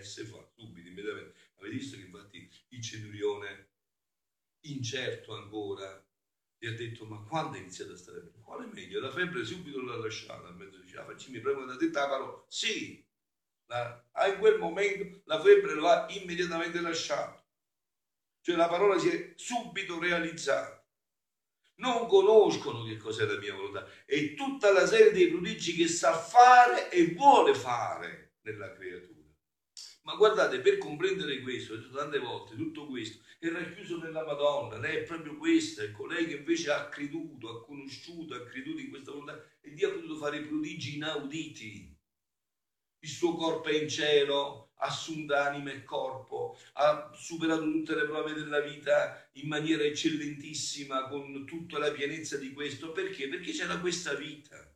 se 0.04 0.26
fa 0.26 0.46
subito, 0.56 0.88
immediatamente. 0.88 1.38
Avete 1.58 1.76
visto 1.76 1.98
che 1.98 2.04
infatti 2.04 2.50
il 2.70 2.82
centurione 2.82 3.70
incerto 4.62 5.36
ancora 5.36 6.04
gli 6.58 6.68
ha 6.68 6.72
detto 6.72 7.06
ma 7.06 7.22
quando 7.24 7.58
è 7.58 7.60
iniziato 7.60 7.94
a 7.94 7.98
stare 7.98 8.20
bene? 8.20 8.42
Quale 8.42 8.66
meglio? 8.68 9.00
La 9.00 9.12
febbre 9.12 9.44
subito 9.44 9.82
l'ha 9.82 9.98
lasciata, 9.98 10.48
a 10.48 10.52
mezzo 10.52 10.80
diceva 10.80 11.04
ah, 11.04 11.06
facci 11.06 11.32
mi 11.32 11.40
premo 11.40 11.66
da 11.66 11.76
te 11.76 11.92
la 11.92 12.08
parola. 12.08 12.46
Sì, 12.48 13.06
la, 13.68 14.04
in 14.28 14.40
quel 14.40 14.58
momento 14.58 15.22
la 15.26 15.40
febbre 15.42 15.74
lo 15.74 15.88
ha 15.88 16.08
immediatamente 16.10 16.80
lasciato. 16.82 17.44
Cioè 18.42 18.56
la 18.56 18.68
parola 18.68 18.98
si 18.98 19.10
è 19.10 19.34
subito 19.36 20.00
realizzata. 20.00 20.84
Non 21.78 22.08
conoscono 22.08 22.84
che 22.86 22.96
cos'è 22.98 23.26
la 23.26 23.38
mia 23.38 23.54
volontà 23.54 23.86
e 24.06 24.34
tutta 24.34 24.72
la 24.72 24.86
serie 24.86 25.12
dei 25.12 25.28
prodigi 25.28 25.76
che 25.76 25.88
sa 25.88 26.18
fare 26.18 26.90
e 26.90 27.14
vuole 27.14 27.54
fare 27.54 28.38
nella 28.42 28.72
creatura. 28.72 29.25
Ma 30.06 30.16
guardate, 30.16 30.60
per 30.60 30.78
comprendere 30.78 31.42
questo, 31.42 31.90
tante 31.90 32.20
volte 32.20 32.56
tutto 32.56 32.86
questo 32.86 33.24
è 33.40 33.50
racchiuso 33.50 33.98
nella 33.98 34.24
Madonna, 34.24 34.78
lei 34.78 34.98
è 34.98 35.04
proprio 35.04 35.36
questa, 35.36 35.82
ecco, 35.82 36.06
lei 36.06 36.28
che 36.28 36.36
invece 36.36 36.72
ha 36.72 36.90
creduto, 36.90 37.50
ha 37.50 37.66
conosciuto, 37.66 38.36
ha 38.36 38.44
creduto 38.44 38.80
in 38.80 38.90
questa 38.90 39.12
volontà 39.12 39.44
e 39.62 39.74
Dio 39.74 39.90
ha 39.90 39.94
potuto 39.94 40.18
fare 40.18 40.42
prodigi 40.42 40.96
inauditi. 40.96 41.98
Il 43.00 43.10
suo 43.10 43.36
corpo 43.36 43.70
è 43.70 43.82
in 43.82 43.90
cielo, 43.90 44.74
assunta 44.76 45.48
anima 45.50 45.72
e 45.72 45.84
corpo, 45.84 46.56
ha 46.74 47.12
superato 47.14 47.64
tutte 47.64 47.96
le 47.96 48.06
prove 48.06 48.34
della 48.34 48.62
vita 48.62 49.28
in 49.34 49.48
maniera 49.48 49.84
eccellentissima, 49.84 51.08
con 51.08 51.46
tutta 51.46 51.80
la 51.80 51.92
pienezza 51.92 52.38
di 52.38 52.54
questo. 52.54 52.92
Perché? 52.92 53.28
Perché 53.28 53.52
c'era 53.52 53.80
questa 53.80 54.14
vita. 54.14 54.72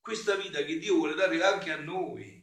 Questa 0.00 0.36
vita 0.36 0.62
che 0.62 0.78
Dio 0.78 0.94
vuole 0.94 1.14
dare 1.14 1.42
anche 1.42 1.72
a 1.72 1.80
noi. 1.80 2.37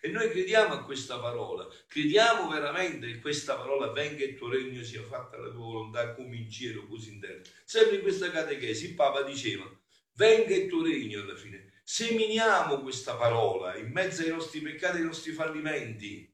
E 0.00 0.08
noi 0.08 0.30
crediamo 0.30 0.74
a 0.74 0.84
questa 0.84 1.18
parola, 1.18 1.66
crediamo 1.88 2.48
veramente 2.48 3.06
che 3.06 3.20
questa 3.20 3.56
parola 3.56 3.90
venga 3.90 4.24
il 4.24 4.36
tuo 4.36 4.48
regno, 4.48 4.82
sia 4.82 5.02
fatta 5.02 5.36
la 5.38 5.50
tua 5.50 5.64
volontà 5.64 6.14
come 6.14 6.36
in 6.36 6.50
cielo, 6.50 6.86
così 6.86 7.14
in 7.14 7.20
terra. 7.20 7.40
Sempre 7.64 7.96
in 7.96 8.02
questa 8.02 8.30
catechesi 8.30 8.86
il 8.86 8.94
Papa 8.94 9.22
diceva, 9.22 9.68
venga 10.14 10.54
il 10.54 10.68
tuo 10.68 10.82
regno 10.82 11.22
alla 11.22 11.36
fine. 11.36 11.72
Seminiamo 11.82 12.80
questa 12.80 13.14
parola 13.16 13.76
in 13.76 13.90
mezzo 13.90 14.22
ai 14.22 14.28
nostri 14.28 14.60
peccati 14.60 14.98
ai 14.98 15.04
nostri 15.04 15.32
fallimenti. 15.32 16.27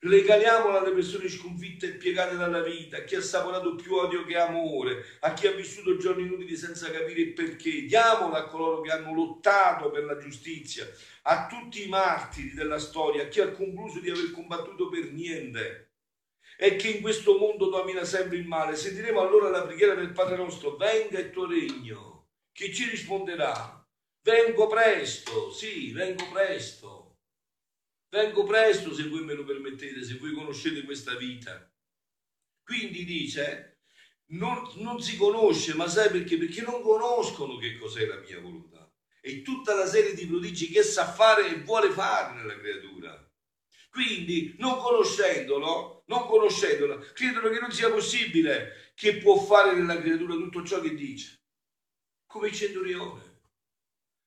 Regaliamola 0.00 0.78
alle 0.78 0.92
persone 0.92 1.28
sconfitte 1.28 1.86
e 1.86 1.96
piegate 1.96 2.36
dalla 2.36 2.62
vita, 2.62 2.98
a 2.98 3.00
chi 3.00 3.16
ha 3.16 3.18
assaporato 3.18 3.74
più 3.74 3.94
odio 3.94 4.24
che 4.24 4.36
amore, 4.36 5.04
a 5.20 5.32
chi 5.32 5.48
ha 5.48 5.50
vissuto 5.50 5.96
giorni 5.96 6.22
inutili 6.22 6.54
senza 6.54 6.88
capire 6.92 7.20
il 7.20 7.32
perché. 7.32 7.84
Diamola 7.84 8.38
a 8.38 8.46
coloro 8.46 8.80
che 8.80 8.92
hanno 8.92 9.12
lottato 9.12 9.90
per 9.90 10.04
la 10.04 10.16
giustizia, 10.16 10.88
a 11.22 11.48
tutti 11.48 11.84
i 11.84 11.88
martiri 11.88 12.54
della 12.54 12.78
storia, 12.78 13.24
a 13.24 13.26
chi 13.26 13.40
ha 13.40 13.50
concluso 13.50 13.98
di 13.98 14.08
aver 14.08 14.30
combattuto 14.30 14.88
per 14.88 15.10
niente. 15.10 15.94
E 16.56 16.76
che 16.76 16.88
in 16.88 17.00
questo 17.00 17.36
mondo 17.36 17.68
domina 17.68 18.04
sempre 18.04 18.36
il 18.36 18.46
male. 18.46 18.76
Sentiremo 18.76 19.20
allora 19.20 19.48
la 19.48 19.66
preghiera 19.66 19.94
del 19.94 20.12
Padre 20.12 20.36
nostro, 20.36 20.76
venga 20.76 21.18
il 21.18 21.30
tuo 21.30 21.48
regno, 21.48 22.28
che 22.52 22.72
ci 22.72 22.88
risponderà, 22.88 23.84
vengo 24.22 24.68
presto, 24.68 25.52
sì, 25.52 25.90
vengo 25.90 26.24
presto, 26.32 26.97
vengo 28.10 28.44
presto 28.44 28.94
se 28.94 29.08
voi 29.08 29.24
me 29.24 29.34
lo 29.34 29.44
permettete, 29.44 30.04
se 30.04 30.18
voi 30.18 30.32
conoscete 30.32 30.82
questa 30.82 31.14
vita. 31.16 31.70
Quindi 32.62 33.04
dice, 33.04 33.80
non, 34.26 34.70
non 34.76 35.00
si 35.00 35.16
conosce, 35.16 35.74
ma 35.74 35.88
sai 35.88 36.10
perché? 36.10 36.36
Perché 36.36 36.62
non 36.62 36.82
conoscono 36.82 37.56
che 37.56 37.78
cos'è 37.78 38.06
la 38.06 38.18
mia 38.20 38.40
volontà 38.40 38.78
e 39.20 39.42
tutta 39.42 39.74
la 39.74 39.86
serie 39.86 40.14
di 40.14 40.26
prodigi 40.26 40.68
che 40.68 40.82
sa 40.82 41.10
fare 41.12 41.48
e 41.48 41.60
vuole 41.60 41.90
fare 41.90 42.34
nella 42.34 42.58
creatura. 42.58 43.30
Quindi, 43.90 44.54
non 44.58 44.78
conoscendolo, 44.78 46.04
non 46.06 46.26
conoscendolo, 46.26 47.04
credono 47.14 47.48
che 47.48 47.58
non 47.58 47.72
sia 47.72 47.90
possibile 47.90 48.92
che 48.94 49.16
può 49.16 49.36
fare 49.38 49.74
nella 49.74 50.00
creatura 50.00 50.34
tutto 50.34 50.64
ciò 50.64 50.80
che 50.80 50.94
dice. 50.94 51.42
Come 52.26 52.48
il 52.48 52.54
centurione. 52.54 53.40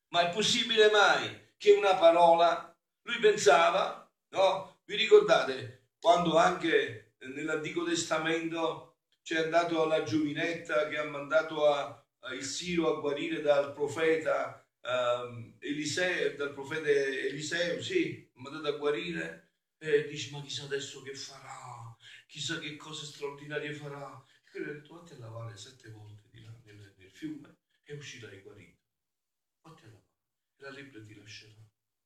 Ma 0.09 0.29
è 0.29 0.33
possibile 0.33 0.89
mai 0.91 1.53
che 1.57 1.71
una 1.71 1.95
parola, 1.95 2.70
lui 3.03 3.19
pensava, 3.19 4.09
no? 4.29 4.81
Vi 4.85 4.95
ricordate 4.95 5.89
quando 5.99 6.37
anche 6.37 7.15
nell'Antico 7.19 7.83
Testamento 7.83 8.97
c'è 9.21 9.43
andato 9.43 9.85
la 9.85 10.03
giovinetta 10.03 10.87
che 10.87 10.97
ha 10.97 11.05
mandato 11.05 11.67
a, 11.67 12.05
a 12.19 12.33
il 12.33 12.43
Siro 12.43 12.95
a 12.95 12.99
guarire 12.99 13.41
dal 13.41 13.73
profeta 13.73 14.65
um, 14.81 15.55
Eliseo, 15.59 16.35
dal 16.35 16.53
profeta 16.53 16.89
Eliseo, 16.89 17.81
sì, 17.81 18.29
ha 18.33 18.49
dato 18.49 18.67
a 18.67 18.77
guarire, 18.77 19.51
e 19.77 20.05
dice, 20.05 20.31
ma 20.31 20.41
chissà 20.41 20.63
adesso 20.63 21.01
che 21.01 21.13
farà, 21.15 21.95
chissà 22.27 22.59
che 22.59 22.75
cose 22.75 23.05
straordinarie 23.05 23.73
farà. 23.73 24.23
E 24.45 24.49
quello 24.51 24.71
ha 24.71 24.73
detto, 24.73 24.93
vatti 24.93 25.13
a 25.13 25.19
lavare 25.19 25.57
sette 25.57 25.89
volte 25.89 26.27
di 26.29 26.43
là 26.43 26.55
nel, 26.63 26.93
nel 26.97 27.11
fiume 27.11 27.57
e 27.83 27.95
uscirai 27.95 28.41
guarito. 28.41 28.79
Vatti 29.61 29.83
a 29.83 29.87
lavare. 29.87 30.09
La 30.57 30.69
lepre 30.69 31.03
ti 31.03 31.15
lascerà 31.15 31.55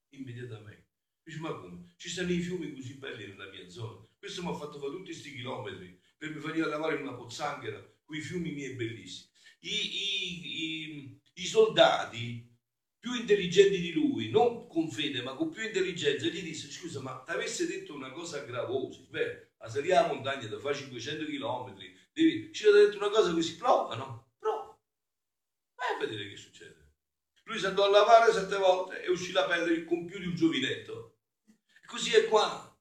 immediatamente. 0.09 0.84
Dice, 1.25 1.39
ma 1.39 1.53
come? 1.55 1.95
Ci 1.97 2.07
stanno 2.07 2.31
i 2.31 2.39
fiumi 2.39 2.71
così 2.71 2.93
belli 2.93 3.25
nella 3.25 3.49
mia 3.49 3.67
zona. 3.67 4.05
Questo 4.19 4.43
mi 4.43 4.49
ha 4.49 4.53
fatto 4.53 4.77
fare 4.77 4.91
tutti 4.91 5.05
questi 5.05 5.33
chilometri 5.33 5.99
per 6.15 6.29
mi 6.29 6.39
venire 6.39 6.65
a 6.65 6.69
lavare 6.69 6.95
in 6.95 7.01
una 7.01 7.15
pozzanghera 7.15 7.83
con 8.05 8.15
i 8.15 8.21
fiumi 8.21 8.51
miei 8.51 8.75
bellissimi. 8.75 9.31
I, 9.61 9.69
i, 9.69 10.49
i, 10.53 11.19
i 11.33 11.45
soldati 11.45 12.47
più 12.99 13.15
intelligenti 13.15 13.79
di 13.79 13.91
lui, 13.91 14.29
non 14.29 14.67
con 14.67 14.87
fede, 14.89 15.23
ma 15.23 15.33
con 15.33 15.49
più 15.49 15.63
intelligenza, 15.63 16.27
gli 16.27 16.43
disse: 16.43 16.69
Scusa, 16.69 17.01
ma 17.01 17.23
ti 17.25 17.31
avesse 17.31 17.65
detto 17.65 17.95
una 17.95 18.11
cosa 18.11 18.43
gravosa, 18.43 18.99
beh, 19.09 19.47
a 19.57 19.69
salire 19.69 19.95
la 19.95 20.07
montagna 20.07 20.47
da 20.47 20.59
fare 20.59 20.75
500 20.75 21.25
km, 21.25 21.75
devi, 22.13 22.53
ci 22.53 22.67
aveva 22.67 22.85
detto 22.85 22.97
una 22.97 23.09
cosa 23.09 23.33
così, 23.33 23.55
prova, 23.55 23.95
no? 23.95 24.33
Prova. 24.37 24.77
Vai 25.75 25.95
a 25.95 26.05
vedere 26.05 26.29
che 26.29 26.35
succede. 26.35 26.93
Lui 27.43 27.59
si 27.59 27.65
andò 27.65 27.85
a 27.85 27.89
lavare 27.89 28.31
sette 28.31 28.57
volte 28.57 29.03
e 29.03 29.09
uscì 29.09 29.31
la 29.31 29.45
pelle 29.45 29.85
con 29.85 30.05
più 30.05 30.19
di 30.19 30.27
un 30.27 30.35
giovinetto. 30.35 31.14
Così 31.85 32.13
è 32.15 32.25
qua. 32.25 32.77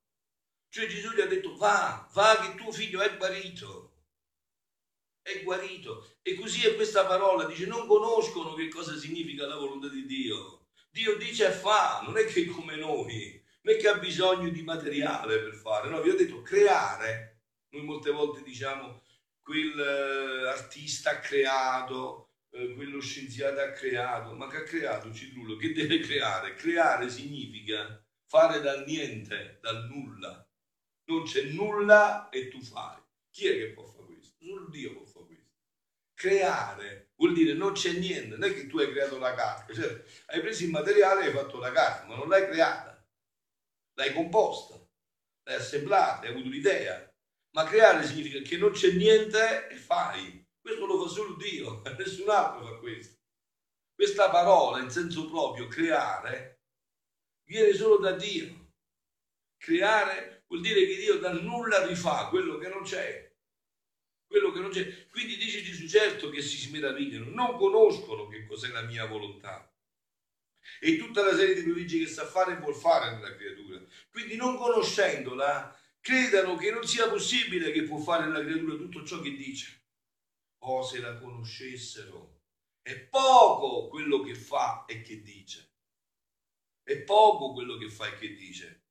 Cioè 0.68 0.86
Gesù 0.86 1.12
gli 1.12 1.20
ha 1.20 1.26
detto: 1.26 1.56
Va, 1.56 2.08
va, 2.12 2.38
che 2.40 2.56
tuo 2.56 2.72
figlio 2.72 3.00
è 3.00 3.16
guarito 3.16 3.94
è 5.24 5.42
guarito. 5.42 6.06
E 6.20 6.34
così 6.34 6.66
è 6.66 6.74
questa 6.74 7.06
parola, 7.06 7.46
dice 7.46 7.66
non 7.66 7.86
conoscono 7.86 8.52
che 8.54 8.68
cosa 8.68 8.94
significa 8.96 9.46
la 9.46 9.56
volontà 9.56 9.88
di 9.88 10.04
Dio. 10.04 10.66
Dio 10.90 11.16
dice 11.16 11.50
fa, 11.50 12.02
non 12.04 12.18
è 12.18 12.26
che 12.26 12.46
come 12.46 12.76
noi, 12.76 13.42
non 13.62 13.74
è 13.74 13.78
che 13.78 13.88
ha 13.88 13.96
bisogno 13.96 14.50
di 14.50 14.62
materiale 14.62 15.40
per 15.40 15.54
fare, 15.54 15.88
no, 15.88 16.00
vi 16.02 16.10
ho 16.10 16.16
detto 16.16 16.42
creare. 16.42 17.40
Noi 17.70 17.82
molte 17.82 18.10
volte 18.10 18.42
diciamo 18.42 19.02
quel 19.42 19.74
uh, 19.74 20.46
artista 20.48 21.10
ha 21.10 21.18
creato, 21.18 22.28
eh, 22.50 22.74
quello 22.74 23.00
scienziato 23.00 23.60
ha 23.60 23.70
creato, 23.70 24.34
ma 24.34 24.46
che 24.48 24.58
ha 24.58 24.62
creato 24.62 25.12
Cirullo? 25.12 25.56
Che 25.56 25.72
deve 25.72 25.98
creare? 26.00 26.54
Creare 26.54 27.08
significa 27.08 28.03
fare 28.26 28.60
dal 28.60 28.84
niente, 28.84 29.58
dal 29.60 29.86
nulla. 29.86 30.46
Non 31.06 31.24
c'è 31.24 31.42
nulla 31.44 32.28
e 32.30 32.48
tu 32.48 32.62
fai. 32.62 33.02
Chi 33.30 33.46
è 33.46 33.52
che 33.52 33.72
può 33.72 33.84
fare 33.84 34.06
questo? 34.06 34.36
Solo 34.44 34.68
Dio 34.68 34.92
può 34.92 35.04
fare 35.04 35.26
questo. 35.26 35.52
Creare 36.14 37.04
vuol 37.16 37.32
dire 37.32 37.54
non 37.54 37.72
c'è 37.72 37.92
niente, 37.92 38.36
non 38.36 38.44
è 38.44 38.52
che 38.52 38.66
tu 38.66 38.78
hai 38.78 38.90
creato 38.90 39.18
la 39.18 39.34
carta, 39.34 39.72
cioè, 39.72 40.02
hai 40.26 40.40
preso 40.40 40.64
il 40.64 40.70
materiale 40.70 41.22
e 41.22 41.26
hai 41.26 41.32
fatto 41.32 41.58
la 41.58 41.72
carta, 41.72 42.06
ma 42.06 42.16
non 42.16 42.28
l'hai 42.28 42.46
creata, 42.46 43.06
l'hai 43.94 44.12
composta, 44.12 44.74
l'hai 45.44 45.56
assemblata, 45.56 46.26
hai 46.26 46.32
avuto 46.32 46.46
un'idea. 46.46 47.08
Ma 47.54 47.64
creare 47.64 48.04
significa 48.04 48.40
che 48.40 48.56
non 48.56 48.72
c'è 48.72 48.92
niente 48.92 49.68
e 49.68 49.76
fai. 49.76 50.44
Questo 50.60 50.86
lo 50.86 51.04
fa 51.04 51.08
solo 51.08 51.34
Dio, 51.36 51.82
nessun 51.96 52.28
altro 52.28 52.66
fa 52.66 52.78
questo. 52.78 53.18
Questa 53.94 54.28
parola 54.28 54.80
in 54.80 54.90
senso 54.90 55.28
proprio, 55.28 55.68
creare, 55.68 56.63
viene 57.44 57.72
solo 57.72 57.98
da 57.98 58.12
Dio. 58.12 58.72
Creare 59.56 60.44
vuol 60.46 60.60
dire 60.60 60.86
che 60.86 60.96
Dio 60.96 61.18
dal 61.18 61.42
nulla 61.42 61.86
rifà 61.86 62.28
quello 62.28 62.58
che 62.58 62.68
non 62.68 62.82
c'è. 62.82 63.32
Quello 64.26 64.52
che 64.52 64.60
non 64.60 64.70
c'è. 64.70 65.06
Quindi 65.08 65.36
dice 65.36 65.62
Gesù, 65.62 65.86
certo 65.86 66.30
che 66.30 66.42
si 66.42 66.70
meravigliano, 66.70 67.30
non 67.30 67.56
conoscono 67.56 68.26
che 68.28 68.46
cos'è 68.46 68.68
la 68.68 68.82
mia 68.82 69.06
volontà. 69.06 69.70
E 70.80 70.96
tutta 70.96 71.22
la 71.22 71.34
serie 71.34 71.54
di 71.54 71.62
prodigi 71.62 72.00
che 72.00 72.06
sa 72.06 72.26
fare 72.26 72.52
e 72.52 72.56
vuol 72.56 72.74
fare 72.74 73.14
nella 73.14 73.34
creatura. 73.36 73.80
Quindi 74.10 74.36
non 74.36 74.56
conoscendola, 74.56 75.78
credano 76.00 76.56
che 76.56 76.70
non 76.70 76.86
sia 76.86 77.08
possibile 77.08 77.70
che 77.70 77.82
può 77.82 77.98
fare 77.98 78.24
nella 78.26 78.40
creatura 78.40 78.76
tutto 78.76 79.04
ciò 79.04 79.20
che 79.20 79.30
dice 79.34 79.82
oh 80.66 80.82
se 80.82 81.00
la 81.00 81.18
conoscessero, 81.18 82.40
è 82.82 82.96
poco 82.96 83.88
quello 83.88 84.20
che 84.20 84.34
fa 84.34 84.84
e 84.86 85.02
che 85.02 85.22
dice. 85.22 85.73
È 86.84 86.98
poco 86.98 87.52
quello 87.54 87.76
che 87.78 87.88
fa 87.88 88.08
e 88.08 88.18
che 88.18 88.34
dice. 88.34 88.82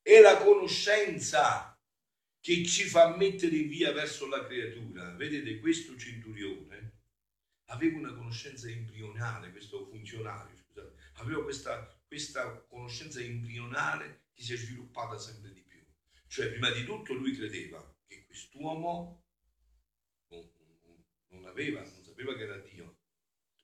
È 0.00 0.18
la 0.20 0.38
conoscenza 0.38 1.78
che 2.40 2.64
ci 2.64 2.84
fa 2.84 3.14
mettere 3.14 3.56
in 3.56 3.68
via 3.68 3.92
verso 3.92 4.26
la 4.26 4.46
creatura. 4.46 5.14
Vedete, 5.14 5.60
questo 5.60 5.96
centurione 5.98 7.02
aveva 7.66 7.98
una 7.98 8.14
conoscenza 8.14 8.68
embrionale, 8.68 9.50
questo 9.50 9.84
funzionario, 9.84 10.56
scusate, 10.56 10.94
aveva 11.14 11.42
questa, 11.42 12.00
questa 12.06 12.64
conoscenza 12.66 13.20
embrionale 13.20 14.28
che 14.32 14.42
si 14.42 14.54
è 14.54 14.56
sviluppata 14.56 15.18
sempre 15.18 15.52
di 15.52 15.60
più. 15.60 15.84
Cioè, 16.26 16.48
prima 16.48 16.70
di 16.70 16.84
tutto 16.84 17.12
lui 17.12 17.36
credeva 17.36 17.94
che 18.06 18.24
quest'uomo 18.24 19.22
non 21.28 21.44
aveva, 21.44 21.80
non 21.82 22.02
sapeva 22.02 22.34
che 22.34 22.42
era 22.44 22.56
Dio, 22.56 22.96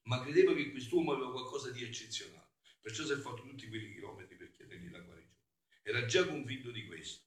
ma 0.02 0.20
credeva 0.22 0.54
che 0.54 0.70
quest'uomo 0.70 1.12
aveva 1.12 1.32
qualcosa 1.32 1.70
di 1.70 1.82
eccezionale. 1.82 2.43
Perciò 2.84 3.06
si 3.06 3.12
è 3.12 3.16
fatto 3.16 3.40
tutti 3.40 3.66
quei 3.66 3.94
chilometri 3.94 4.36
per 4.36 4.50
chiedergli 4.50 4.90
la 4.90 5.00
guarigione. 5.00 5.38
Era 5.80 6.04
già 6.04 6.28
convinto 6.28 6.70
di 6.70 6.84
questo. 6.84 7.24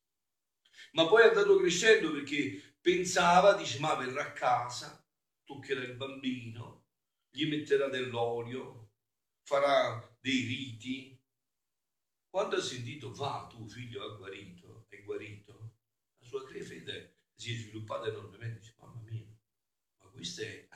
Ma 0.91 1.07
poi 1.07 1.23
è 1.23 1.29
andato 1.29 1.57
crescendo 1.57 2.11
perché 2.11 2.75
pensava, 2.79 3.55
dice, 3.55 3.79
ma 3.79 3.95
verrà 3.95 4.21
a 4.21 4.33
casa, 4.33 5.03
toccherà 5.43 5.81
il 5.81 5.95
bambino, 5.95 6.89
gli 7.31 7.47
metterà 7.47 7.89
dell'olio, 7.89 8.91
farà 9.41 10.15
dei 10.21 10.45
riti. 10.45 11.19
Quando 12.29 12.57
ha 12.57 12.61
sentito, 12.61 13.11
va, 13.15 13.47
tu 13.49 13.67
figlio 13.67 14.03
ha 14.03 14.15
guarito, 14.15 14.85
è 14.89 15.01
guarito, 15.01 15.77
la 16.19 16.27
sua 16.27 16.45
fede 16.45 17.15
si 17.33 17.51
è 17.51 17.57
sviluppata 17.57 18.09
enormemente. 18.09 18.59
Dice, 18.59 18.75
mamma 18.77 19.01
mia, 19.01 19.25
questo 20.11 20.43
è 20.43 20.67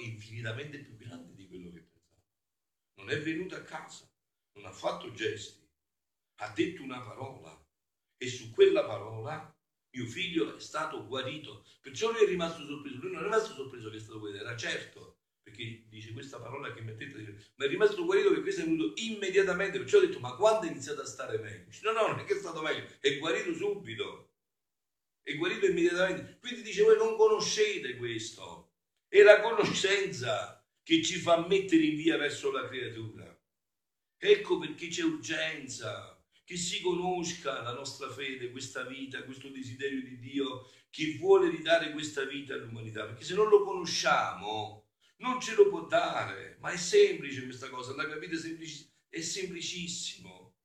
infinitamente 0.00 0.80
più 0.80 0.94
grande 0.98 1.34
di 1.34 1.48
quello 1.48 1.70
che. 1.70 1.91
Non 3.02 3.10
è 3.10 3.20
venuto 3.20 3.54
a 3.56 3.62
casa, 3.62 4.08
non 4.54 4.66
ha 4.66 4.72
fatto 4.72 5.12
gesti, 5.12 5.68
ha 6.40 6.52
detto 6.54 6.82
una 6.82 7.00
parola 7.00 7.60
e 8.16 8.28
su 8.28 8.52
quella 8.52 8.84
parola 8.84 9.52
mio 9.94 10.06
figlio 10.06 10.56
è 10.56 10.60
stato 10.60 11.06
guarito. 11.06 11.66
Perciò 11.80 12.10
lui 12.12 12.22
è 12.22 12.26
rimasto 12.26 12.64
sorpreso. 12.64 12.98
Lui 13.00 13.10
non 13.10 13.20
è 13.20 13.24
rimasto 13.24 13.54
sorpreso 13.54 13.90
che 13.90 13.96
è 13.96 14.00
stato 14.00 14.20
guarito, 14.20 14.44
era 14.44 14.56
certo, 14.56 15.18
perché 15.42 15.84
dice 15.88 16.12
questa 16.12 16.40
parola 16.40 16.72
che 16.72 16.80
mettete, 16.80 17.52
ma 17.56 17.64
è 17.64 17.68
rimasto 17.68 18.04
guarito 18.04 18.32
che 18.32 18.40
questo 18.40 18.62
è 18.62 18.64
venuto 18.64 18.92
immediatamente. 19.02 19.78
Perciò 19.78 19.98
ho 19.98 20.02
detto, 20.02 20.20
ma 20.20 20.36
quando 20.36 20.66
è 20.66 20.70
iniziato 20.70 21.02
a 21.02 21.06
stare 21.06 21.38
meglio? 21.38 21.70
No, 21.82 21.92
no, 21.92 22.06
non 22.06 22.20
è 22.20 22.24
che 22.24 22.34
è 22.34 22.38
stato 22.38 22.62
meglio, 22.62 22.86
è 23.00 23.18
guarito 23.18 23.52
subito 23.52 24.32
è 25.22 25.36
guarito 25.36 25.66
immediatamente. 25.66 26.38
Quindi 26.40 26.62
dice, 26.62 26.82
voi 26.82 26.96
non 26.96 27.16
conoscete 27.16 27.96
questo. 27.96 28.72
È 29.08 29.22
la 29.22 29.40
conoscenza 29.40 30.61
che 30.82 31.02
ci 31.02 31.18
fa 31.18 31.46
mettere 31.46 31.84
in 31.84 31.96
via 31.96 32.16
verso 32.16 32.50
la 32.50 32.66
creatura. 32.68 33.38
Ecco 34.16 34.58
perché 34.58 34.88
c'è 34.88 35.02
urgenza 35.02 36.16
che 36.44 36.56
si 36.56 36.80
conosca 36.80 37.62
la 37.62 37.72
nostra 37.72 38.10
fede, 38.10 38.50
questa 38.50 38.84
vita, 38.84 39.24
questo 39.24 39.48
desiderio 39.48 40.02
di 40.02 40.18
Dio 40.18 40.70
che 40.90 41.16
vuole 41.18 41.48
ridare 41.48 41.92
questa 41.92 42.24
vita 42.24 42.54
all'umanità. 42.54 43.06
Perché 43.06 43.24
se 43.24 43.34
non 43.34 43.48
lo 43.48 43.64
conosciamo, 43.64 44.90
non 45.16 45.40
ce 45.40 45.54
lo 45.54 45.68
può 45.68 45.86
dare. 45.86 46.58
Ma 46.60 46.70
è 46.70 46.76
semplice 46.76 47.44
questa 47.44 47.70
cosa, 47.70 47.94
la 47.94 48.06
capite? 48.06 48.36
È 49.08 49.20
semplicissimo. 49.20 50.56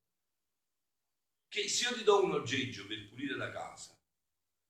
Che 1.48 1.70
se 1.70 1.90
io 1.90 1.96
ti 1.96 2.04
do 2.04 2.24
un 2.24 2.34
oggeggio 2.34 2.86
per 2.86 3.08
pulire 3.08 3.38
la 3.38 3.50
casa, 3.52 3.98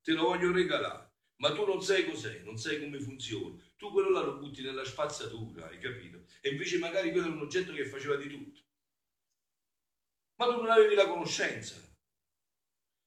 te 0.03 0.11
lo 0.11 0.23
voglio 0.23 0.51
regalare, 0.51 1.11
ma 1.37 1.51
tu 1.53 1.65
non 1.65 1.81
sai 1.81 2.05
cos'è, 2.05 2.41
non 2.43 2.57
sai 2.57 2.79
come 2.79 2.99
funziona. 2.99 3.61
Tu 3.77 3.91
quello 3.91 4.09
là 4.09 4.21
lo 4.21 4.37
butti 4.37 4.63
nella 4.63 4.83
spazzatura, 4.83 5.67
hai 5.67 5.79
capito? 5.79 6.25
E 6.41 6.49
invece 6.49 6.79
magari 6.79 7.11
quello 7.11 7.27
è 7.27 7.29
un 7.29 7.41
oggetto 7.41 7.73
che 7.73 7.85
faceva 7.85 8.15
di 8.15 8.27
tutto. 8.27 8.61
Ma 10.35 10.45
tu 10.45 10.61
non 10.61 10.69
avevi 10.69 10.95
la 10.95 11.07
conoscenza. 11.07 11.75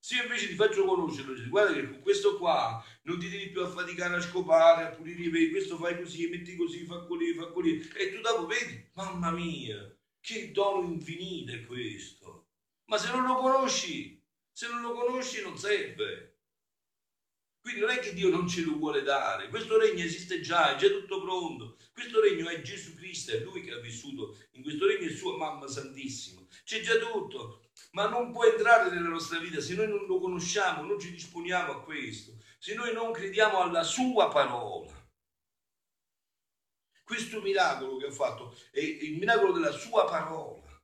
Se 0.02 0.16
io 0.16 0.22
invece 0.22 0.48
ti 0.48 0.54
faccio 0.54 0.84
conoscere, 0.84 1.46
guarda 1.48 1.74
che 1.74 1.90
con 1.90 2.00
questo 2.00 2.38
qua 2.38 2.82
non 3.02 3.18
ti 3.18 3.28
devi 3.28 3.50
più 3.50 3.62
affaticare 3.62 4.16
a 4.16 4.20
scopare, 4.20 4.84
a 4.84 4.90
pulire 4.90 5.24
i 5.24 5.28
peli, 5.28 5.50
questo 5.50 5.76
fai 5.76 5.98
così, 5.98 6.28
metti 6.28 6.56
così, 6.56 6.86
fa 6.86 7.04
così, 7.04 7.34
fa 7.34 7.46
così, 7.48 7.90
e 7.96 8.12
tu 8.12 8.20
dopo 8.20 8.46
vedi, 8.46 8.88
mamma 8.94 9.30
mia, 9.30 9.94
che 10.20 10.52
dono 10.52 10.88
infinito 10.90 11.52
è 11.52 11.64
questo. 11.66 12.46
Ma 12.86 12.96
se 12.96 13.10
non 13.10 13.26
lo 13.26 13.34
conosci, 13.34 14.20
se 14.50 14.68
non 14.68 14.80
lo 14.80 14.92
conosci 14.92 15.42
non 15.42 15.58
serve. 15.58 16.29
Quindi 17.60 17.80
non 17.80 17.90
è 17.90 17.98
che 17.98 18.14
Dio 18.14 18.30
non 18.30 18.48
ce 18.48 18.62
lo 18.62 18.76
vuole 18.76 19.02
dare, 19.02 19.48
questo 19.48 19.78
regno 19.78 20.02
esiste 20.02 20.40
già, 20.40 20.74
è 20.74 20.78
già 20.78 20.88
tutto 20.88 21.20
pronto. 21.20 21.76
Questo 21.92 22.20
regno 22.20 22.48
è 22.48 22.62
Gesù 22.62 22.94
Cristo, 22.94 23.32
è 23.32 23.40
Lui 23.40 23.62
che 23.62 23.72
ha 23.72 23.78
vissuto 23.78 24.38
in 24.52 24.62
questo 24.62 24.86
regno 24.86 25.06
e 25.06 25.14
sua 25.14 25.36
mamma 25.36 25.68
santissima. 25.68 26.40
C'è 26.64 26.80
già 26.80 26.96
tutto, 26.96 27.70
ma 27.92 28.08
non 28.08 28.32
può 28.32 28.44
entrare 28.44 28.90
nella 28.90 29.08
nostra 29.08 29.38
vita 29.38 29.60
se 29.60 29.74
noi 29.74 29.88
non 29.88 30.06
lo 30.06 30.18
conosciamo, 30.18 30.82
non 30.82 30.98
ci 30.98 31.10
disponiamo 31.10 31.72
a 31.72 31.82
questo, 31.82 32.32
se 32.58 32.74
noi 32.74 32.94
non 32.94 33.12
crediamo 33.12 33.60
alla 33.60 33.82
sua 33.82 34.28
parola. 34.28 34.98
Questo 37.04 37.42
miracolo 37.42 37.98
che 37.98 38.06
ha 38.06 38.12
fatto 38.12 38.56
è 38.70 38.80
il 38.80 39.18
miracolo 39.18 39.52
della 39.52 39.72
sua 39.72 40.06
parola, 40.06 40.80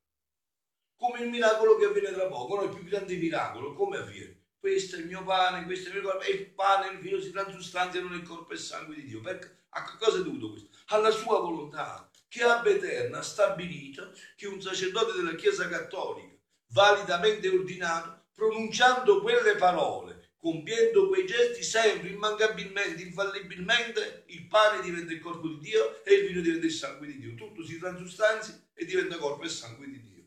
come 0.96 1.20
il 1.20 1.30
miracolo 1.30 1.76
che 1.76 1.86
avviene 1.86 2.12
tra 2.12 2.26
poco, 2.26 2.56
no? 2.56 2.62
il 2.64 2.74
più 2.74 2.84
grande 2.84 3.16
miracolo, 3.16 3.72
come 3.72 3.96
avviene? 3.96 4.35
Questo 4.66 4.96
è 4.96 4.98
il 4.98 5.06
mio 5.06 5.22
pane, 5.22 5.64
questo 5.64 5.90
è 5.90 5.92
il 5.92 6.00
mio 6.00 6.10
corpo, 6.10 6.24
e 6.24 6.30
il 6.32 6.46
pane 6.46 6.88
il 6.88 6.98
vino 6.98 7.20
si 7.20 7.30
transustanziano 7.30 8.08
nel 8.08 8.22
corpo 8.22 8.52
e 8.52 8.56
sangue 8.56 8.96
di 8.96 9.04
Dio. 9.04 9.20
Per, 9.20 9.58
a 9.68 9.96
cosa 9.96 10.18
è 10.18 10.22
dovuto 10.22 10.50
questo? 10.50 10.70
Alla 10.86 11.12
sua 11.12 11.38
volontà, 11.38 12.10
che 12.26 12.42
Abba 12.42 12.68
Eterna 12.70 13.22
stabilito 13.22 14.12
che 14.34 14.48
un 14.48 14.60
sacerdote 14.60 15.12
della 15.12 15.36
Chiesa 15.36 15.68
Cattolica, 15.68 16.34
validamente 16.72 17.48
ordinato, 17.48 18.24
pronunciando 18.34 19.20
quelle 19.20 19.54
parole, 19.54 20.32
compiendo 20.36 21.06
quei 21.06 21.26
gesti 21.26 21.62
sempre, 21.62 22.08
immancabilmente, 22.08 23.02
infallibilmente, 23.02 24.24
il 24.26 24.48
pane 24.48 24.82
diventa 24.82 25.12
il 25.12 25.20
corpo 25.20 25.46
di 25.46 25.58
Dio 25.60 26.04
e 26.04 26.12
il 26.12 26.26
vino 26.26 26.40
diventa 26.40 26.66
il 26.66 26.72
sangue 26.72 27.06
di 27.06 27.18
Dio. 27.20 27.34
Tutto 27.36 27.64
si 27.64 27.78
transustanzia 27.78 28.60
e 28.74 28.84
diventa 28.84 29.16
corpo 29.16 29.44
e 29.44 29.48
sangue 29.48 29.86
di 29.86 30.02
Dio. 30.02 30.24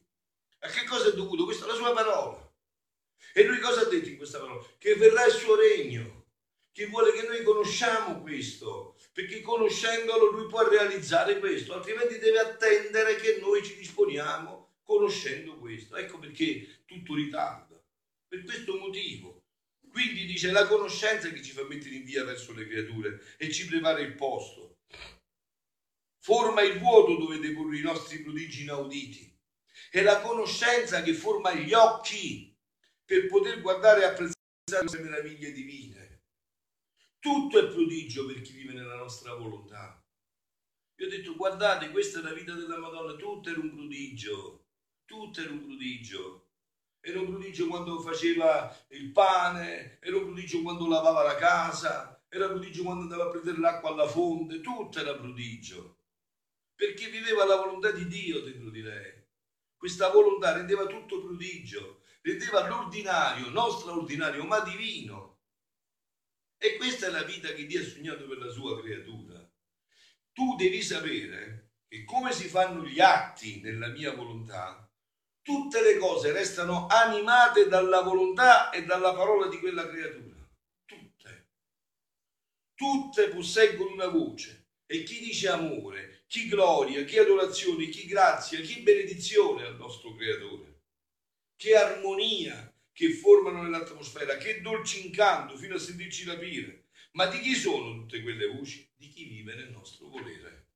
A 0.60 0.69
che 0.69 0.86
cosa 0.86 1.10
è 1.10 1.13
dovuto? 1.13 1.43
Questa 1.43 1.65
è 1.65 1.67
la 1.67 1.75
sua 1.75 1.91
parola. 1.91 2.48
E 3.34 3.43
lui 3.43 3.60
cosa 3.60 3.82
ha 3.82 3.86
detto 3.86 4.10
in 4.10 4.17
questa 4.17 4.39
parola? 4.39 4.65
Che 4.77 4.95
verrà 4.95 5.25
il 5.25 5.34
suo 5.34 5.55
regno, 5.55 6.25
che 6.71 6.88
vuole 6.88 7.12
che 7.12 7.27
noi 7.27 7.43
conosciamo 7.43 8.21
questo, 8.21 8.95
perché 9.13 9.41
conoscendolo 9.41 10.32
lui 10.32 10.47
può 10.47 10.67
realizzare 10.67 11.39
questo, 11.39 11.73
altrimenti 11.73 12.17
deve 12.17 12.39
attendere 12.39 13.15
che 13.17 13.39
noi 13.41 13.63
ci 13.63 13.75
disponiamo 13.75 14.77
conoscendo 14.84 15.58
questo. 15.58 15.95
Ecco 15.95 16.19
perché 16.19 16.84
tutto 16.86 17.15
ritarda, 17.15 17.82
per 18.27 18.43
questo 18.43 18.77
motivo. 18.77 19.43
Quindi 19.91 20.25
dice 20.25 20.51
la 20.51 20.67
conoscenza 20.67 21.29
che 21.29 21.43
ci 21.43 21.51
fa 21.51 21.63
mettere 21.63 21.95
in 21.95 22.03
via 22.03 22.23
verso 22.23 22.53
le 22.53 22.67
creature 22.67 23.19
e 23.38 23.51
ci 23.51 23.67
prepara 23.67 23.99
il 23.99 24.13
posto. 24.13 24.77
Forma 26.21 26.62
il 26.62 26.79
vuoto 26.79 27.15
dove 27.15 27.39
deporre 27.39 27.77
i 27.77 27.82
nostri 27.82 28.21
prodigi 28.21 28.62
inauditi. 28.62 29.36
È 29.89 30.01
la 30.01 30.21
conoscenza 30.21 31.01
che 31.01 31.13
forma 31.13 31.53
gli 31.53 31.73
occhi 31.73 32.48
per 33.10 33.26
poter 33.26 33.60
guardare 33.60 34.02
e 34.02 34.06
apprezzare 34.06 34.36
queste 34.82 35.00
meraviglie 35.00 35.52
divine. 35.52 36.26
Tutto 37.17 37.58
è 37.58 37.67
prodigio 37.67 38.28
per 38.28 38.39
chi 38.41 38.54
vive 38.54 38.74
nella 38.74 38.98
nostra 38.98 39.34
volontà. 39.34 40.00
Vi 40.93 41.06
ho 41.06 41.10
detto, 41.10 41.36
guardate, 41.36 41.89
questa 41.89 42.19
è 42.19 42.22
la 42.22 42.34
vita 42.34 42.54
della 42.54 42.78
Madonna, 42.78 43.15
tutto 43.15 43.50
era 43.50 43.60
un 43.60 43.74
prodigio, 43.74 44.67
tutto 45.06 45.41
era 45.41 45.50
un 45.50 45.65
prodigio. 45.65 46.50
Era 47.00 47.19
un 47.19 47.30
prodigio 47.30 47.67
quando 47.67 48.00
faceva 48.00 48.78
il 48.89 49.12
pane, 49.12 49.98
era 50.02 50.17
un 50.17 50.26
prodigio 50.26 50.62
quando 50.62 50.88
lavava 50.88 51.24
la 51.24 51.36
casa, 51.36 52.24
era 52.30 52.45
un 52.45 52.60
prodigio 52.60 52.84
quando 52.84 53.02
andava 53.02 53.24
a 53.24 53.30
prendere 53.30 53.58
l'acqua 53.58 53.89
alla 53.89 54.08
fonte, 54.08 54.62
tutto 54.62 55.00
era 55.00 55.15
prodigio. 55.15 55.98
Perché 56.76 57.10
viveva 57.10 57.43
la 57.43 57.56
volontà 57.56 57.89
di 57.89 58.06
Dio 58.06 58.43
dentro 58.43 58.69
di 58.69 58.82
lei. 58.82 59.26
Questa 59.76 60.12
volontà 60.12 60.54
rendeva 60.54 60.86
tutto 60.86 61.22
prodigio, 61.22 61.98
rendeva 62.21 62.67
l'ordinario, 62.67 63.49
non 63.49 63.71
straordinario, 63.71 64.43
ma 64.43 64.60
divino. 64.62 65.39
E 66.58 66.75
questa 66.75 67.08
è 67.08 67.10
la 67.10 67.23
vita 67.23 67.53
che 67.53 67.65
Dio 67.65 67.82
ha 67.82 67.86
sognato 67.86 68.27
per 68.27 68.38
la 68.38 68.51
sua 68.51 68.79
creatura. 68.82 69.49
Tu 70.34 70.55
devi 70.55 70.82
sapere 70.82 71.71
che 71.88 72.03
come 72.03 72.32
si 72.32 72.47
fanno 72.47 72.84
gli 72.84 72.99
atti 72.99 73.62
nella 73.62 73.88
mia 73.88 74.13
volontà, 74.13 74.88
tutte 75.41 75.82
le 75.82 75.97
cose 75.97 76.32
restano 76.32 76.88
animate 76.88 77.67
dalla 77.67 78.01
volontà 78.01 78.69
e 78.69 78.84
dalla 78.84 79.13
parola 79.13 79.47
di 79.47 79.58
quella 79.58 79.88
creatura. 79.88 80.47
Tutte. 80.86 81.47
Tutte 82.75 83.29
posseggono 83.29 83.91
una 83.91 84.08
voce. 84.08 84.67
E 84.86 85.03
chi 85.03 85.19
dice 85.19 85.49
amore, 85.49 86.23
chi 86.27 86.47
gloria, 86.47 87.03
chi 87.05 87.17
adorazione, 87.17 87.89
chi 87.89 88.05
grazia, 88.05 88.60
chi 88.62 88.82
benedizione 88.82 89.65
al 89.65 89.77
nostro 89.77 90.13
creatore. 90.15 90.68
Che 91.60 91.76
armonia 91.76 92.74
che 92.93 93.12
formano 93.12 93.62
nell'atmosfera, 93.62 94.38
che 94.38 94.62
dolce 94.62 95.00
incanto 95.00 95.58
fino 95.58 95.76
a 95.76 95.78
sentirci 95.78 96.24
capire. 96.24 96.86
Ma 97.12 97.26
di 97.26 97.41
chi 97.41 97.54
sono 97.54 97.95
tutte 97.95 98.22
quelle 98.22 98.48
voci? 98.48 98.89
Di 98.95 99.10
chi 99.10 99.26
vive 99.26 99.56
nel 99.56 99.69
nostro 99.69 100.08
volere. 100.08 100.67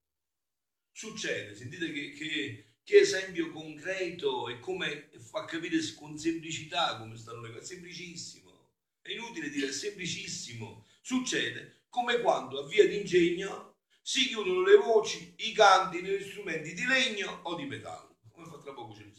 Succede, 0.92 1.56
sentite 1.56 1.90
che, 1.90 2.12
che 2.12 2.66
che 2.84 2.98
esempio 2.98 3.50
concreto 3.50 4.50
e 4.50 4.60
come 4.60 5.10
fa 5.18 5.46
capire 5.46 5.78
con 5.96 6.18
semplicità 6.18 6.98
come 6.98 7.16
stanno 7.16 7.40
le 7.40 7.54
cose, 7.54 7.64
semplicissimo, 7.64 8.72
è 9.02 9.12
inutile 9.12 9.50
dire 9.50 9.72
semplicissimo, 9.72 10.86
succede 11.00 11.84
come 11.88 12.20
quando 12.20 12.60
a 12.60 12.68
via 12.68 12.86
d'ingegno 12.86 13.78
si 14.02 14.28
chiudono 14.28 14.64
le 14.64 14.76
voci, 14.76 15.34
i 15.38 15.54
canti 15.54 16.02
negli 16.02 16.28
strumenti 16.30 16.74
di 16.74 16.84
legno 16.84 17.40
o 17.44 17.56
di 17.56 17.64
metallo, 17.64 18.18
come 18.34 18.48
fa 18.50 18.58
tra 18.58 18.74
poco 18.74 18.94
c'è 18.94 19.10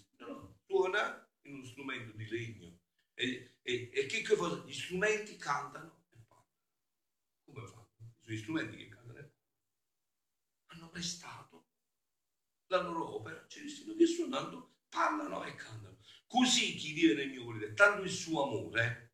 suona 0.67 1.24
uno 1.55 1.65
strumento 1.65 2.17
di 2.17 2.29
legno 2.29 2.79
e, 3.15 3.59
e, 3.63 3.91
e 3.93 4.07
che, 4.07 4.23
che 4.23 4.37
fa? 4.37 4.63
Gli 4.67 4.73
strumenti 4.73 5.37
cantano 5.37 6.07
e 6.11 6.19
parlano. 6.27 6.59
Come 7.45 7.67
fanno? 7.67 7.91
Sono 8.21 8.35
gli 8.35 8.39
strumenti 8.39 8.77
che 8.77 8.89
cantano 8.89 9.19
e 9.19 9.23
parlano. 9.23 9.43
Hanno 10.67 10.89
prestato 10.91 11.67
la 12.67 12.83
loro 12.83 13.15
opera, 13.15 13.47
c'è 13.47 13.63
destino 13.63 13.95
che 13.95 14.07
suonando 14.07 14.79
parlano 14.89 15.45
e 15.45 15.55
cantano. 15.55 15.99
Così 16.27 16.75
chi 16.75 16.93
vive 16.93 17.15
nel 17.15 17.31
mio 17.31 17.45
volere, 17.45 17.75
tanto 17.75 18.03
il 18.03 18.11
suo 18.11 18.45
amore, 18.45 19.13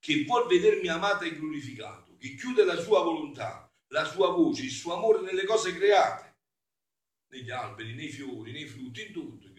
che 0.00 0.24
vuol 0.24 0.48
vedermi 0.48 0.88
amato 0.88 1.24
e 1.24 1.36
glorificato, 1.36 2.16
che 2.16 2.34
chiude 2.34 2.64
la 2.64 2.80
sua 2.80 3.02
volontà, 3.02 3.72
la 3.88 4.04
sua 4.04 4.30
voce, 4.30 4.62
il 4.62 4.70
suo 4.70 4.94
amore 4.94 5.20
nelle 5.20 5.44
cose 5.44 5.74
create, 5.76 6.38
negli 7.28 7.50
alberi, 7.50 7.94
nei 7.94 8.08
fiori, 8.08 8.50
nei 8.50 8.66
frutti, 8.66 9.06
in 9.06 9.12
tutto 9.12 9.52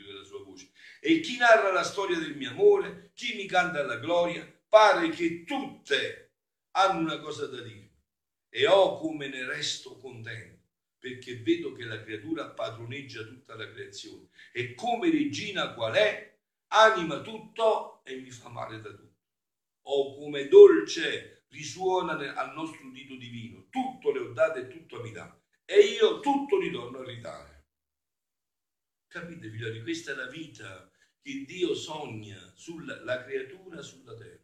voce. 0.52 0.72
E 1.00 1.20
chi 1.20 1.38
narra 1.38 1.72
la 1.72 1.84
storia 1.84 2.18
del 2.18 2.36
mio 2.36 2.52
amore, 2.52 3.12
chi 3.14 3.36
mi 3.36 3.46
canta 3.46 3.84
la 3.84 3.98
gloria, 3.98 4.46
pare 4.68 5.10
che 5.10 5.44
tutte 5.44 6.34
hanno 6.72 7.00
una 7.00 7.20
cosa 7.20 7.48
da 7.48 7.62
dire. 7.62 7.90
E 8.50 8.68
oh 8.68 8.98
come 8.98 9.28
ne 9.28 9.46
resto 9.46 9.98
contento 9.98 10.60
perché 11.02 11.38
vedo 11.38 11.72
che 11.72 11.86
la 11.86 12.00
creatura 12.04 12.52
padroneggia 12.52 13.24
tutta 13.24 13.56
la 13.56 13.68
creazione 13.72 14.28
e 14.54 14.76
come 14.76 15.10
regina 15.10 15.74
qual 15.74 15.94
è, 15.94 16.38
anima 16.68 17.22
tutto 17.22 18.04
e 18.04 18.18
mi 18.18 18.30
fa 18.30 18.50
male 18.50 18.80
da 18.82 18.90
tutto. 18.90 19.10
O 19.86 20.16
come 20.16 20.48
dolce 20.48 21.46
risuona 21.48 22.14
al 22.36 22.54
nostro 22.54 22.86
udito 22.86 23.16
divino, 23.16 23.66
tutto 23.72 24.12
le 24.12 24.20
ho 24.20 24.32
date 24.32 24.60
e 24.60 24.68
tutto 24.68 25.02
mi 25.02 25.12
dà, 25.12 25.36
e 25.66 25.80
io 25.80 26.20
tutto 26.20 26.60
ritorno 26.60 27.00
a 27.00 27.04
ridare. 27.04 27.51
Capite, 29.12 29.50
figlioli, 29.50 29.82
questa 29.82 30.13
è 30.13 30.15
la 30.15 30.28
vita 30.28 30.89
che 31.19 31.43
Dio 31.45 31.76
sogna 31.76 32.54
sulla 32.56 33.24
creatura 33.26 33.82
sulla 33.82 34.15
terra. 34.15 34.39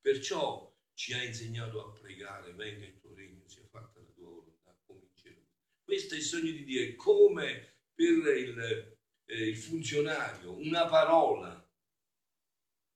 Perciò 0.00 0.76
ci 0.92 1.12
ha 1.12 1.22
insegnato 1.22 1.86
a 1.86 1.92
pregare, 1.92 2.52
venga 2.54 2.84
il 2.84 2.98
tuo 2.98 3.14
regno, 3.14 3.46
sia 3.46 3.64
fatta 3.70 4.00
questo 5.90 6.14
è 6.14 6.18
il 6.18 6.22
sogno 6.22 6.52
di 6.52 6.62
Dio, 6.62 6.82
è 6.82 6.94
come 6.94 7.78
per 7.92 8.36
il, 8.36 8.96
eh, 9.24 9.48
il 9.48 9.56
funzionario 9.56 10.52
una 10.52 10.86
parola 10.86 11.68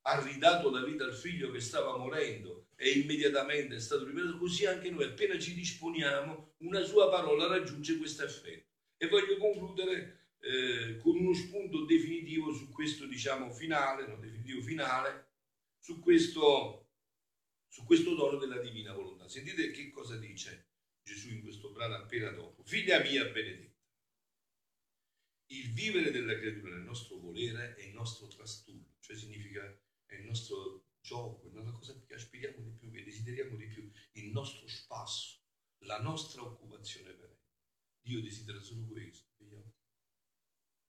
ha 0.06 0.22
ridato 0.22 0.70
la 0.70 0.84
vita 0.84 1.02
al 1.02 1.14
figlio 1.14 1.50
che 1.50 1.58
stava 1.58 1.96
morendo 1.96 2.68
e 2.76 2.90
immediatamente 2.90 3.74
è 3.74 3.80
stato 3.80 4.06
liberato, 4.06 4.38
così 4.38 4.66
anche 4.66 4.90
noi 4.90 5.04
appena 5.06 5.36
ci 5.40 5.54
disponiamo 5.54 6.54
una 6.58 6.82
sua 6.82 7.08
parola 7.10 7.48
raggiunge 7.48 7.96
questo 7.96 8.24
effetto. 8.24 8.72
E 8.96 9.08
voglio 9.08 9.38
concludere 9.38 10.23
eh, 10.44 10.98
con 10.98 11.16
uno 11.16 11.32
spunto 11.32 11.86
definitivo 11.86 12.52
su 12.52 12.70
questo, 12.70 13.06
diciamo, 13.06 13.50
finale, 13.50 14.06
no, 14.06 14.16
definitivo 14.16 14.60
finale, 14.60 15.32
su 15.78 16.00
questo, 16.00 16.90
su 17.66 17.82
questo 17.84 18.14
dono 18.14 18.36
della 18.36 18.58
divina 18.58 18.92
volontà. 18.92 19.26
Sentite 19.26 19.70
che 19.70 19.90
cosa 19.90 20.16
dice 20.18 20.68
Gesù 21.02 21.30
in 21.30 21.40
questo 21.40 21.70
brano 21.72 21.94
appena 21.94 22.30
dopo. 22.30 22.62
Figlia 22.62 23.00
mia 23.00 23.24
benedetta. 23.24 23.72
Il 25.46 25.72
vivere 25.72 26.10
della 26.10 26.36
creatura 26.36 26.74
nel 26.74 26.84
nostro 26.84 27.16
volere 27.16 27.74
è 27.76 27.84
il 27.84 27.94
nostro 27.94 28.26
trastullo, 28.26 28.96
cioè 29.00 29.16
significa 29.16 29.62
è 30.06 30.14
il 30.16 30.24
nostro 30.24 30.88
gioco, 31.00 31.50
è 31.50 31.58
una 31.58 31.72
cosa 31.72 31.98
che 32.06 32.14
aspiriamo 32.14 32.60
di 32.60 32.70
più, 32.70 32.90
che 32.90 33.04
desideriamo 33.04 33.56
di 33.56 33.66
più, 33.66 33.90
il 34.12 34.30
nostro 34.30 34.66
spasso, 34.68 35.42
la 35.84 36.00
nostra 36.00 36.42
occupazione 36.42 37.12
per. 37.12 37.32
Dio 38.00 38.20
desidera 38.20 38.60
solo 38.60 38.84
questo, 38.84 39.32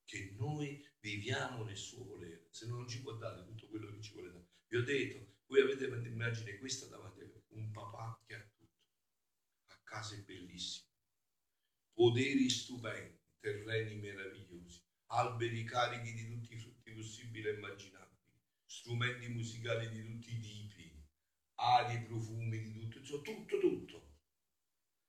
che 0.06 0.34
noi 0.38 0.82
viviamo 1.00 1.64
nel 1.64 1.76
suo 1.76 2.04
volere, 2.04 2.46
se 2.50 2.66
no 2.66 2.76
non 2.76 2.88
ci 2.88 3.02
può 3.02 3.12
dare 3.12 3.44
tutto 3.44 3.68
quello 3.68 3.90
che 3.90 4.00
ci 4.00 4.12
vuole 4.12 4.30
dare. 4.30 4.46
Vi 4.68 4.76
ho 4.76 4.84
detto, 4.84 5.34
voi 5.46 5.60
avete 5.60 5.84
immagine 5.84 6.58
questa 6.58 6.86
davanti 6.86 7.20
a 7.20 7.30
un 7.48 7.70
papà 7.72 8.22
che 8.26 8.34
ha 8.34 8.50
case 9.84 10.22
bellissime, 10.22 10.90
poderi 11.92 12.48
stupendi, 12.48 13.18
terreni 13.40 13.96
meravigliosi, 13.96 14.82
alberi 15.06 15.64
carichi 15.64 16.12
di 16.12 16.26
tutti 16.26 16.54
i 16.54 16.58
frutti 16.58 16.92
possibili 16.92 17.48
e 17.48 17.54
immaginabili, 17.54 18.40
strumenti 18.64 19.28
musicali 19.28 19.88
di 19.88 20.04
tutti 20.04 20.34
i 20.34 20.40
tipi, 20.40 21.02
ali, 21.54 22.02
profumi 22.02 22.60
di 22.60 22.72
tutto, 22.72 22.98
insomma, 22.98 23.22
tutto, 23.22 23.58
tutto. 23.58 24.14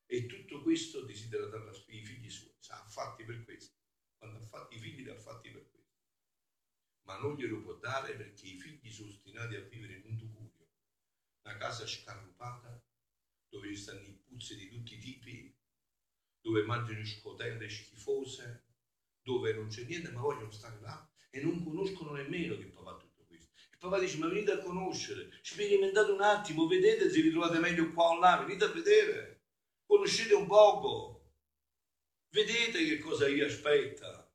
E 0.06 0.26
tutto 0.26 0.62
questo 0.62 1.04
desidera 1.04 1.46
dare 1.46 1.68
ai 1.68 2.04
figli 2.04 2.30
suoi, 2.30 2.54
ha 2.68 2.86
fatti 2.86 3.24
per 3.24 3.44
questo. 3.44 3.77
I 4.20 4.78
figli 4.78 5.02
li 5.02 5.10
ha 5.10 5.16
fatti 5.16 5.50
per 5.50 5.68
questo. 5.70 5.96
Ma 7.02 7.18
non 7.18 7.34
glielo 7.36 7.62
può 7.62 7.74
dare 7.74 8.14
perché 8.14 8.46
i 8.46 8.58
figli 8.58 8.90
sono 8.90 9.08
ostinati 9.08 9.54
a 9.54 9.62
vivere 9.62 9.94
in 9.94 10.04
un 10.04 10.16
tugurio, 10.18 10.68
una 11.42 11.56
casa 11.56 11.86
scarrupata 11.86 12.82
dove 13.48 13.68
ci 13.68 13.76
stanno 13.76 14.00
i 14.00 14.18
puzzi 14.26 14.56
di 14.56 14.68
tutti 14.68 14.94
i 14.94 14.98
tipi, 14.98 15.56
dove 16.40 16.62
mangiano 16.62 17.04
scotelle 17.04 17.68
schifose, 17.68 18.64
dove 19.22 19.52
non 19.54 19.68
c'è 19.68 19.84
niente 19.84 20.10
ma 20.10 20.20
vogliono 20.20 20.50
stare 20.50 20.80
là 20.80 21.10
e 21.30 21.40
non 21.42 21.62
conoscono 21.62 22.12
nemmeno 22.12 22.56
che 22.56 22.66
papà 22.66 22.96
tutto 22.96 23.24
questo. 23.26 23.52
Il 23.72 23.78
papà 23.78 23.98
dice 23.98 24.18
ma 24.18 24.28
venite 24.28 24.52
a 24.52 24.58
conoscere, 24.58 25.30
sperimentate 25.42 26.10
un 26.10 26.22
attimo, 26.22 26.66
vedete 26.66 27.10
se 27.10 27.22
vi 27.22 27.30
trovate 27.30 27.58
meglio 27.58 27.92
qua 27.92 28.08
o 28.08 28.18
là, 28.18 28.42
venite 28.44 28.64
a 28.64 28.72
vedere, 28.72 29.42
conoscete 29.86 30.34
un 30.34 30.46
poco, 30.46 31.17
vedete 32.30 32.84
che 32.84 32.98
cosa 32.98 33.26
vi 33.28 33.40
aspetta. 33.40 34.30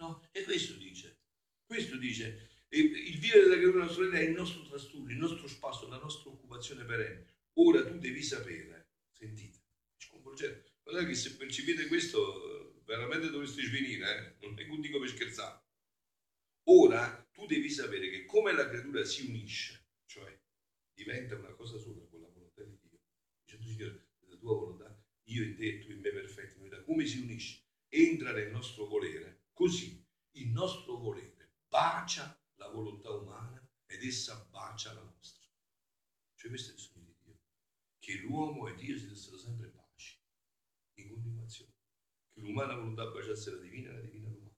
No? 0.00 0.28
E 0.32 0.44
questo 0.44 0.74
dice, 0.74 1.20
questo 1.64 1.96
dice, 1.96 2.48
il 2.70 3.18
vivere 3.18 3.44
della 3.44 3.56
creatura 3.56 3.84
nostra 3.84 4.10
è 4.10 4.22
il 4.22 4.34
nostro 4.34 4.62
trastullo, 4.62 5.10
il 5.10 5.18
nostro 5.18 5.48
spazio, 5.48 5.88
la 5.88 5.98
nostra 5.98 6.30
occupazione 6.30 6.84
perenne. 6.84 7.36
Ora 7.54 7.84
tu 7.84 7.98
devi 7.98 8.22
sapere, 8.22 8.90
sentite, 9.10 9.58
sconvolgente, 9.96 10.76
guardate 10.82 11.08
che 11.08 11.14
se 11.14 11.36
percepite 11.36 11.86
questo 11.86 12.82
veramente 12.84 13.30
dovreste 13.30 13.62
svenire, 13.62 14.36
eh? 14.40 14.66
non 14.66 14.80
dico 14.80 15.00
per 15.00 15.08
scherzare. 15.08 15.62
Ora 16.70 17.26
tu 17.32 17.46
devi 17.46 17.70
sapere 17.70 18.10
che 18.10 18.24
come 18.24 18.52
la 18.52 18.68
creatura 18.68 19.04
si 19.04 19.26
unisce, 19.26 19.86
cioè 20.06 20.38
diventa 20.92 21.36
una 21.36 21.54
cosa 21.54 21.78
sola 21.78 22.04
con 22.06 22.20
la 22.20 22.28
volontà 22.28 22.62
di 22.62 22.78
Dio, 22.82 23.00
dicendo 23.42 23.66
Signore, 23.66 24.06
la 24.26 24.36
tua 24.36 24.54
volontà, 24.54 24.87
io 25.30 25.44
in 25.44 25.56
te, 25.56 25.78
tu 25.80 25.90
in 25.90 26.00
me 26.00 26.10
perfetto, 26.10 26.84
come 26.84 27.06
si 27.06 27.20
unisce, 27.20 27.62
entra 27.88 28.32
nel 28.32 28.50
nostro 28.50 28.86
volere, 28.86 29.46
così 29.52 30.04
il 30.32 30.48
nostro 30.48 30.96
volere 30.96 31.54
bacia 31.68 32.40
la 32.54 32.68
volontà 32.68 33.10
umana 33.10 33.66
ed 33.86 34.02
essa 34.02 34.46
bacia 34.50 34.92
la 34.92 35.02
nostra. 35.02 35.46
Cioè 36.34 36.50
questo 36.50 36.70
è 36.70 36.74
il 36.74 36.80
sogno 36.80 36.98
che 38.08 38.20
l'uomo 38.20 38.68
e 38.68 38.74
Dio 38.74 38.96
si 38.96 39.06
dessero 39.06 39.36
sempre 39.36 39.68
pace, 39.68 40.18
in 40.94 41.10
continuazione. 41.10 41.74
che 42.32 42.40
l'umana 42.40 42.74
volontà 42.74 43.04
baciasse 43.10 43.50
la 43.50 43.58
divina 43.58 43.90
e 43.90 43.92
la 43.92 44.00
divina 44.00 44.28
l'umana. 44.28 44.56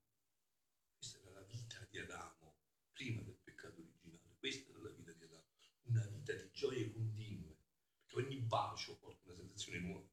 Questa 0.97 1.19
era 1.19 1.33
la 1.33 1.43
vita 1.43 1.85
di 1.91 1.99
Adamo, 1.99 2.59
prima 2.93 3.23
del 3.23 3.39
peccato 3.43 3.81
originale. 3.81 4.37
Questa 4.39 4.71
era 4.71 4.83
la 4.83 4.91
vita 4.91 5.13
di 5.13 5.25
Adamo, 5.25 5.49
una 5.83 6.07
vita 6.07 6.33
di 6.33 6.49
gioie 6.53 6.93
continue, 6.93 7.57
perché 7.97 8.17
ogni 8.25 8.37
bacio 8.37 8.97
porta 8.99 9.33
una 9.33 9.35
sensazione 9.35 9.81
nuova, 9.81 10.09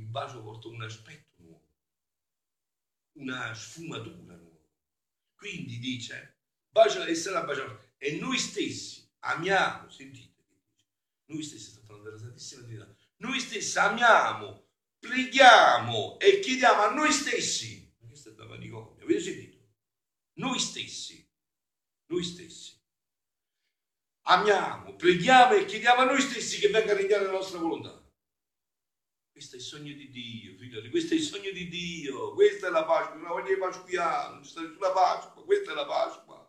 ogni 0.00 0.08
bacio 0.08 0.42
porta 0.42 0.68
un 0.68 0.82
aspetto 0.82 1.34
nuovo, 1.36 1.68
una 3.12 3.54
sfumatura 3.54 4.34
nuova. 4.34 4.58
Quindi 5.34 5.78
dice, 5.78 6.38
bacia 6.70 7.04
e 7.04 7.14
sarà 7.14 7.44
baciato. 7.44 7.92
E 7.98 8.18
noi 8.18 8.38
stessi 8.38 9.08
amiamo, 9.20 9.90
sentite 9.90 10.28
noi 11.26 11.42
stessi, 11.42 11.70
sta 11.70 11.80
parlando 11.86 12.10
della 12.10 12.18
Santissima 12.18 12.62
Trinità, 12.62 12.96
noi 13.18 13.38
stessi 13.38 13.78
amiamo, 13.78 14.66
preghiamo 14.98 16.18
e 16.18 16.40
chiediamo 16.40 16.82
a 16.82 16.90
noi 16.92 17.12
stessi, 17.12 17.94
questa 18.04 18.30
è 18.30 18.32
da 18.32 18.46
manicomio, 18.46 19.02
avete 19.02 19.20
sentito? 19.20 19.58
Noi 20.34 20.58
stessi, 20.58 21.24
noi 22.06 22.24
stessi, 22.24 22.76
amiamo, 24.22 24.96
preghiamo 24.96 25.54
e 25.54 25.66
chiediamo 25.66 26.00
a 26.00 26.04
noi 26.04 26.20
stessi 26.20 26.58
che 26.58 26.68
venga 26.68 26.92
a 26.92 26.96
regnare 26.96 27.26
la 27.26 27.32
nostra 27.32 27.58
volontà. 27.58 27.99
Questo 29.32 29.56
è 29.56 29.58
il 29.58 29.64
sogno 29.64 29.94
di 29.94 30.10
Dio, 30.10 30.56
figlioli, 30.56 30.90
questo 30.90 31.14
è 31.14 31.16
il 31.16 31.22
sogno 31.22 31.50
di 31.50 31.68
Dio, 31.68 32.34
questa 32.34 32.66
è 32.66 32.70
la 32.70 32.84
Pasqua, 32.84 33.16
una 33.16 33.28
voglia 33.28 33.54
di 33.54 33.60
pasquiano, 33.60 34.34
non 34.34 34.44
sta 34.44 34.60
nessuna 34.60 34.90
Pasqua, 34.90 35.44
questa 35.44 35.72
è 35.72 35.74
la 35.74 35.86
Pasqua. 35.86 36.40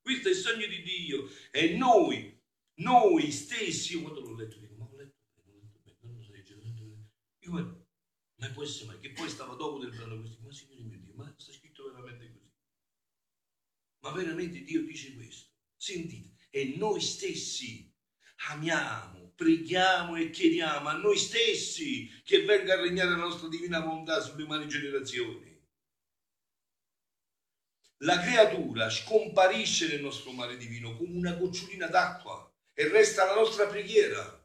Questo 0.00 0.28
è 0.28 0.30
il 0.30 0.38
sogno 0.38 0.66
di 0.66 0.82
Dio 0.82 1.28
e 1.50 1.76
noi, 1.76 2.40
noi 2.76 3.30
stessi, 3.30 3.92
io 3.92 4.02
quando 4.02 4.20
l'ho 4.20 4.34
letto 4.34 4.56
dico, 4.56 4.74
ma 4.74 4.86
ho 4.86 4.96
letto 4.96 5.18
bene, 5.44 5.50
ho 5.50 5.60
letto 5.60 5.80
bene, 5.84 5.98
non 6.00 6.24
lo 6.24 6.32
legge, 6.32 6.54
io, 7.40 7.50
ma, 7.50 7.86
ma 8.36 8.50
può 8.52 8.62
essere 8.62 8.86
mai, 8.86 9.00
che 9.00 9.12
poi 9.12 9.28
stava 9.28 9.54
dopo 9.54 9.78
del 9.78 9.94
brano 9.94 10.18
questo, 10.18 10.40
ma 10.40 10.50
signore 10.50 10.82
mio 10.82 10.98
Dio, 10.98 11.14
ma 11.14 11.34
sta 11.36 11.52
scritto 11.52 11.84
veramente 11.84 12.32
così. 12.32 12.50
Ma 14.00 14.10
veramente 14.12 14.62
Dio 14.62 14.82
dice 14.82 15.14
questo, 15.14 15.50
sentite, 15.76 16.48
e 16.48 16.74
noi 16.78 17.02
stessi 17.02 17.94
amiamo, 18.48 19.17
preghiamo 19.38 20.16
e 20.16 20.30
chiediamo 20.30 20.88
a 20.88 20.96
noi 20.96 21.16
stessi 21.16 22.10
che 22.24 22.42
venga 22.44 22.74
a 22.74 22.80
regnare 22.80 23.10
la 23.10 23.16
nostra 23.18 23.46
divina 23.46 23.78
volontà 23.78 24.20
sulle 24.20 24.42
umane 24.42 24.66
generazioni. 24.66 25.56
La 27.98 28.18
creatura 28.18 28.90
scomparisce 28.90 29.86
nel 29.86 30.00
nostro 30.00 30.32
mare 30.32 30.56
divino 30.56 30.96
come 30.96 31.16
una 31.16 31.34
gocciolina 31.34 31.86
d'acqua 31.86 32.52
e 32.74 32.88
resta 32.88 33.26
la 33.26 33.36
nostra 33.36 33.68
preghiera. 33.68 34.44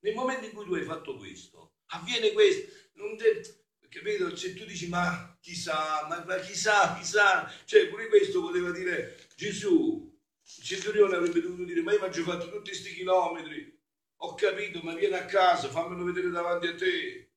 Nel 0.00 0.14
momento 0.14 0.44
in 0.44 0.52
cui 0.52 0.66
tu 0.66 0.74
hai 0.74 0.84
fatto 0.84 1.16
questo, 1.16 1.76
avviene 1.92 2.32
questo. 2.32 2.72
Non 2.96 3.16
te, 3.16 3.40
capito? 3.88 4.36
Se 4.36 4.52
tu 4.52 4.66
dici 4.66 4.88
ma 4.88 5.34
chissà, 5.40 6.06
ma, 6.08 6.22
ma 6.26 6.38
chissà, 6.40 6.94
chissà, 6.98 7.50
cioè 7.64 7.88
pure 7.88 8.08
questo 8.08 8.42
poteva 8.42 8.70
dire 8.70 9.28
Gesù. 9.34 10.14
Il 10.58 10.64
centurione 10.64 11.16
avrebbe 11.16 11.40
dovuto 11.40 11.64
dire 11.64 11.80
ma 11.80 11.92
io 11.92 12.00
mi 12.00 12.06
ho 12.06 12.22
fatto 12.22 12.50
tutti 12.50 12.70
questi 12.70 12.92
chilometri, 12.92 13.79
ho 14.22 14.34
capito, 14.34 14.80
ma 14.82 14.94
vieni 14.94 15.14
a 15.14 15.24
casa, 15.24 15.68
fammelo 15.68 16.04
vedere 16.04 16.30
davanti 16.30 16.66
a 16.66 16.74
te. 16.74 17.30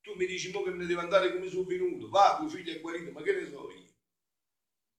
Tu 0.00 0.14
mi 0.14 0.26
dici 0.26 0.50
mo 0.50 0.62
che 0.62 0.70
me 0.70 0.78
ne 0.78 0.86
devo 0.86 1.00
andare 1.00 1.32
come 1.32 1.48
sono 1.48 1.64
venuto, 1.64 2.08
va, 2.08 2.36
tuo 2.38 2.48
figlio 2.48 2.72
è 2.72 2.80
guarito, 2.80 3.10
ma 3.12 3.22
che 3.22 3.32
ne 3.32 3.48
so 3.48 3.70
io? 3.70 3.86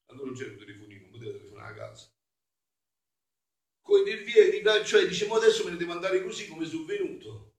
allora 0.09 0.25
non 0.25 0.35
c'era 0.35 0.51
un 0.51 0.57
telefonino, 0.57 1.01
non 1.01 1.11
poteva 1.11 1.37
telefonare 1.37 1.71
a 1.71 1.75
casa. 1.75 2.11
Con 3.81 3.99
intervieni, 3.99 4.85
cioè 4.85 5.07
diciamo 5.07 5.35
adesso 5.35 5.63
me 5.63 5.71
ne 5.71 5.77
devo 5.77 5.93
andare 5.93 6.21
così 6.21 6.47
come 6.47 6.65
sono 6.65 6.85
venuto. 6.85 7.53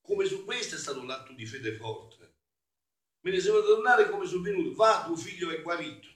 Come 0.00 0.24
su 0.24 0.44
questo 0.44 0.74
è 0.76 0.78
stato 0.78 1.04
l'atto 1.04 1.32
di 1.32 1.44
fede 1.44 1.76
forte. 1.76 2.36
Me 3.20 3.30
ne 3.30 3.40
devo 3.40 3.62
tornare 3.62 4.08
come 4.08 4.26
sono 4.26 4.42
venuto. 4.42 4.74
Va, 4.74 5.04
tuo 5.04 5.16
figlio 5.16 5.50
è 5.50 5.60
guarito. 5.60 6.08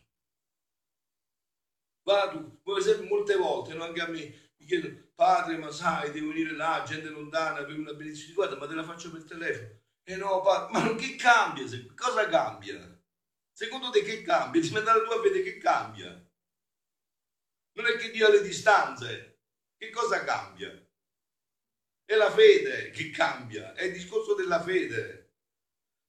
Va 2.05 2.29
tu, 2.31 2.61
per 2.63 2.79
esempio 2.79 3.07
molte 3.07 3.37
volte, 3.37 3.75
no? 3.75 3.85
anche 3.85 4.01
a 4.01 4.09
me, 4.09 4.42
mi 4.63 4.65
chiedono, 4.65 5.11
padre, 5.15 5.57
ma 5.57 5.71
sai, 5.71 6.13
devo 6.13 6.29
venire 6.29 6.53
là, 6.53 6.85
gente 6.87 7.09
lontana, 7.09 7.65
per 7.65 7.79
una 7.79 7.93
benedizione, 7.93 8.35
guarda, 8.35 8.57
ma 8.57 8.67
te 8.67 8.75
la 8.75 8.85
faccio 8.85 9.11
per 9.11 9.25
telefono. 9.25 9.81
E 10.05 10.13
eh 10.13 10.17
no, 10.17 10.41
padre, 10.41 10.73
ma 10.73 10.95
che 10.95 11.17
cambia? 11.17 11.65
Cosa 11.95 12.29
cambia? 12.29 13.01
Secondo 13.53 13.91
te 13.91 14.03
che 14.03 14.23
cambia? 14.23 14.61
Devi 14.61 14.77
andare 14.77 15.05
tu 15.05 15.11
a 15.11 15.21
vedere 15.21 15.43
che 15.43 15.59
cambia. 15.59 16.09
Non 17.75 17.87
è 17.87 17.97
che 17.97 18.11
Dio 18.11 18.27
ha 18.27 18.31
le 18.31 18.43
distanze. 18.43 19.41
Che 19.77 19.91
cosa 19.91 20.25
cambia? 20.25 20.71
È 22.05 22.15
la 22.15 22.31
fede 22.31 22.91
che 22.91 23.11
cambia, 23.11 23.75
è 23.75 23.85
il 23.85 23.93
discorso 23.93 24.35
della 24.35 24.63
fede. 24.63 25.22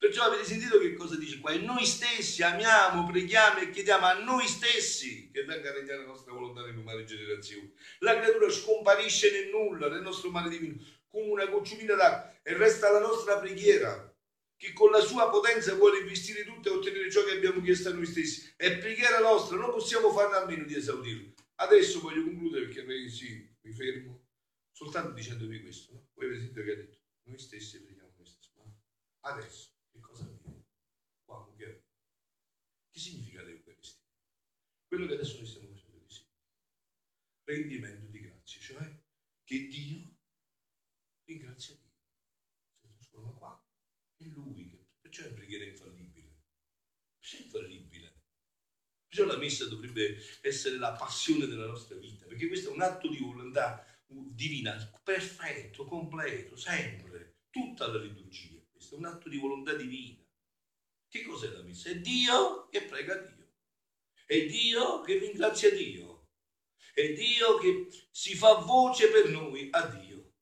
Perciò 0.03 0.23
avete 0.23 0.43
sentito 0.43 0.79
che 0.79 0.95
cosa 0.95 1.15
dice 1.15 1.39
qua? 1.39 1.51
E 1.51 1.59
noi 1.59 1.85
stessi 1.85 2.43
amiamo, 2.43 3.09
preghiamo 3.09 3.61
e 3.61 3.69
chiediamo 3.69 4.05
a 4.05 4.19
noi 4.19 4.45
stessi 4.49 5.31
che 5.31 5.45
venga 5.45 5.69
a 5.69 5.73
regnare 5.75 5.99
la 5.99 6.07
nostra 6.07 6.33
volontà 6.33 6.59
nelle 6.59 6.77
umane 6.77 7.05
generazioni. 7.05 7.73
La 7.99 8.19
creatura 8.19 8.49
scomparisce 8.49 9.31
nel 9.31 9.47
nulla, 9.47 9.87
nel 9.87 10.01
nostro 10.01 10.29
mare 10.29 10.49
divino, 10.49 10.75
come 11.07 11.29
una 11.29 11.45
gocciolina 11.45 11.95
d'acqua 11.95 12.37
e 12.43 12.53
resta 12.57 12.91
la 12.91 12.99
nostra 12.99 13.39
preghiera 13.39 14.13
che 14.57 14.73
con 14.73 14.91
la 14.91 14.99
sua 14.99 15.29
potenza 15.29 15.73
vuole 15.75 15.99
investire 15.99 16.43
tutto 16.43 16.67
e 16.67 16.75
ottenere 16.75 17.09
ciò 17.09 17.23
che 17.23 17.37
abbiamo 17.37 17.61
chiesto 17.61 17.87
a 17.87 17.93
noi 17.93 18.05
stessi. 18.05 18.53
È 18.57 18.77
preghiera 18.79 19.19
nostra, 19.19 19.55
non 19.55 19.71
possiamo 19.71 20.11
farne 20.11 20.35
a 20.35 20.45
meno 20.45 20.65
di 20.65 20.75
esaudirlo. 20.75 21.31
Adesso 21.55 22.01
voglio 22.01 22.23
concludere 22.23 22.65
perché 22.65 23.07
sì, 23.07 23.49
mi 23.61 23.71
fermo 23.71 24.25
soltanto 24.69 25.13
dicendovi 25.13 25.61
questo. 25.61 25.93
No? 25.93 26.09
Voi 26.15 26.25
avete 26.25 26.41
sentito 26.41 26.61
che 26.61 26.71
ha 26.71 26.75
detto, 26.75 26.97
noi 27.23 27.39
stessi 27.39 27.81
preghiamo 27.81 28.11
noi 28.17 28.25
stessi. 28.25 28.51
Adesso 29.21 29.71
che 29.93 29.99
cosa 29.99 30.23
avviene? 30.23 30.65
Qua, 31.23 31.47
che, 31.55 31.83
che 32.89 32.99
significa 32.99 33.43
l'Eucaristia? 33.43 34.01
Quello 34.93 35.07
che 35.07 35.15
adesso 35.15 35.37
noi 35.37 35.47
stiamo 35.47 35.69
facendo 35.69 35.97
di 36.05 36.13
sì. 36.13 36.23
Rendimento 37.45 38.11
di 38.11 38.19
grazie, 38.19 38.61
cioè 38.61 39.03
che 39.43 39.67
Dio 39.67 40.19
ringrazia 41.23 41.73
Dio. 41.73 41.97
Si 42.79 42.93
trasforma 42.93 43.31
qua 43.31 43.67
è 44.17 44.23
lui 44.25 44.69
che 44.69 44.85
perciò 45.01 45.23
è 45.23 45.33
preghiera 45.33 45.65
infallibile. 45.65 46.43
Perciò 47.17 47.37
è 47.37 47.41
infallibile. 47.41 48.21
Perciò 49.07 49.25
la 49.25 49.37
messa 49.37 49.65
dovrebbe 49.65 50.15
essere 50.41 50.77
la 50.77 50.91
passione 50.91 51.47
della 51.47 51.65
nostra 51.65 51.97
vita, 51.97 52.27
perché 52.27 52.45
questo 52.45 52.69
è 52.69 52.73
un 52.73 52.83
atto 52.83 53.09
di 53.09 53.17
volontà 53.17 53.83
divina, 54.05 54.77
perfetto, 55.03 55.85
completo, 55.85 56.55
sempre, 56.55 57.45
tutta 57.49 57.87
la 57.87 57.97
liturgia. 57.97 58.63
Questo 58.71 58.93
è 58.93 58.97
un 58.99 59.05
atto 59.05 59.27
di 59.27 59.39
volontà 59.39 59.73
divina. 59.73 60.23
Che 61.07 61.23
cos'è 61.23 61.49
la 61.49 61.63
messa? 61.63 61.89
È 61.89 61.99
Dio 61.99 62.67
che 62.69 62.83
prega 62.83 63.15
Dio. 63.15 63.42
È 64.33 64.45
Dio 64.47 65.01
che 65.01 65.19
ringrazia 65.19 65.69
Dio. 65.69 66.29
È 66.91 67.13
Dio 67.13 67.59
che 67.59 67.87
si 68.09 68.33
fa 68.33 68.55
voce 68.55 69.11
per 69.11 69.29
noi 69.29 69.67
a 69.69 69.85
Dio. 69.85 70.33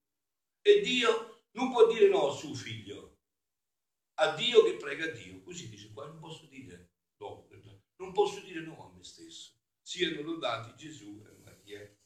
E 0.62 0.80
Dio 0.80 1.44
non 1.52 1.74
può 1.74 1.92
dire 1.92 2.08
no 2.08 2.30
a 2.30 2.34
suo 2.34 2.54
figlio 2.54 3.18
a 4.14 4.34
Dio 4.36 4.64
che 4.64 4.78
prega 4.78 5.04
a 5.04 5.10
Dio. 5.10 5.42
Così 5.42 5.68
dice 5.68 5.92
qua, 5.92 6.06
non 6.06 6.20
posso 6.20 6.46
dire 6.46 6.92
no, 7.18 7.50
non 7.98 8.14
posso 8.14 8.40
dire 8.40 8.62
no 8.62 8.82
a 8.88 8.96
me 8.96 9.04
stesso. 9.04 9.58
Siano 9.82 10.22
lodati 10.22 10.74
Gesù 10.78 11.26
e 11.28 11.38
Maria. 11.44 11.98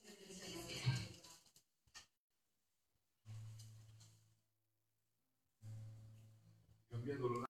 Cambiando 6.88 7.28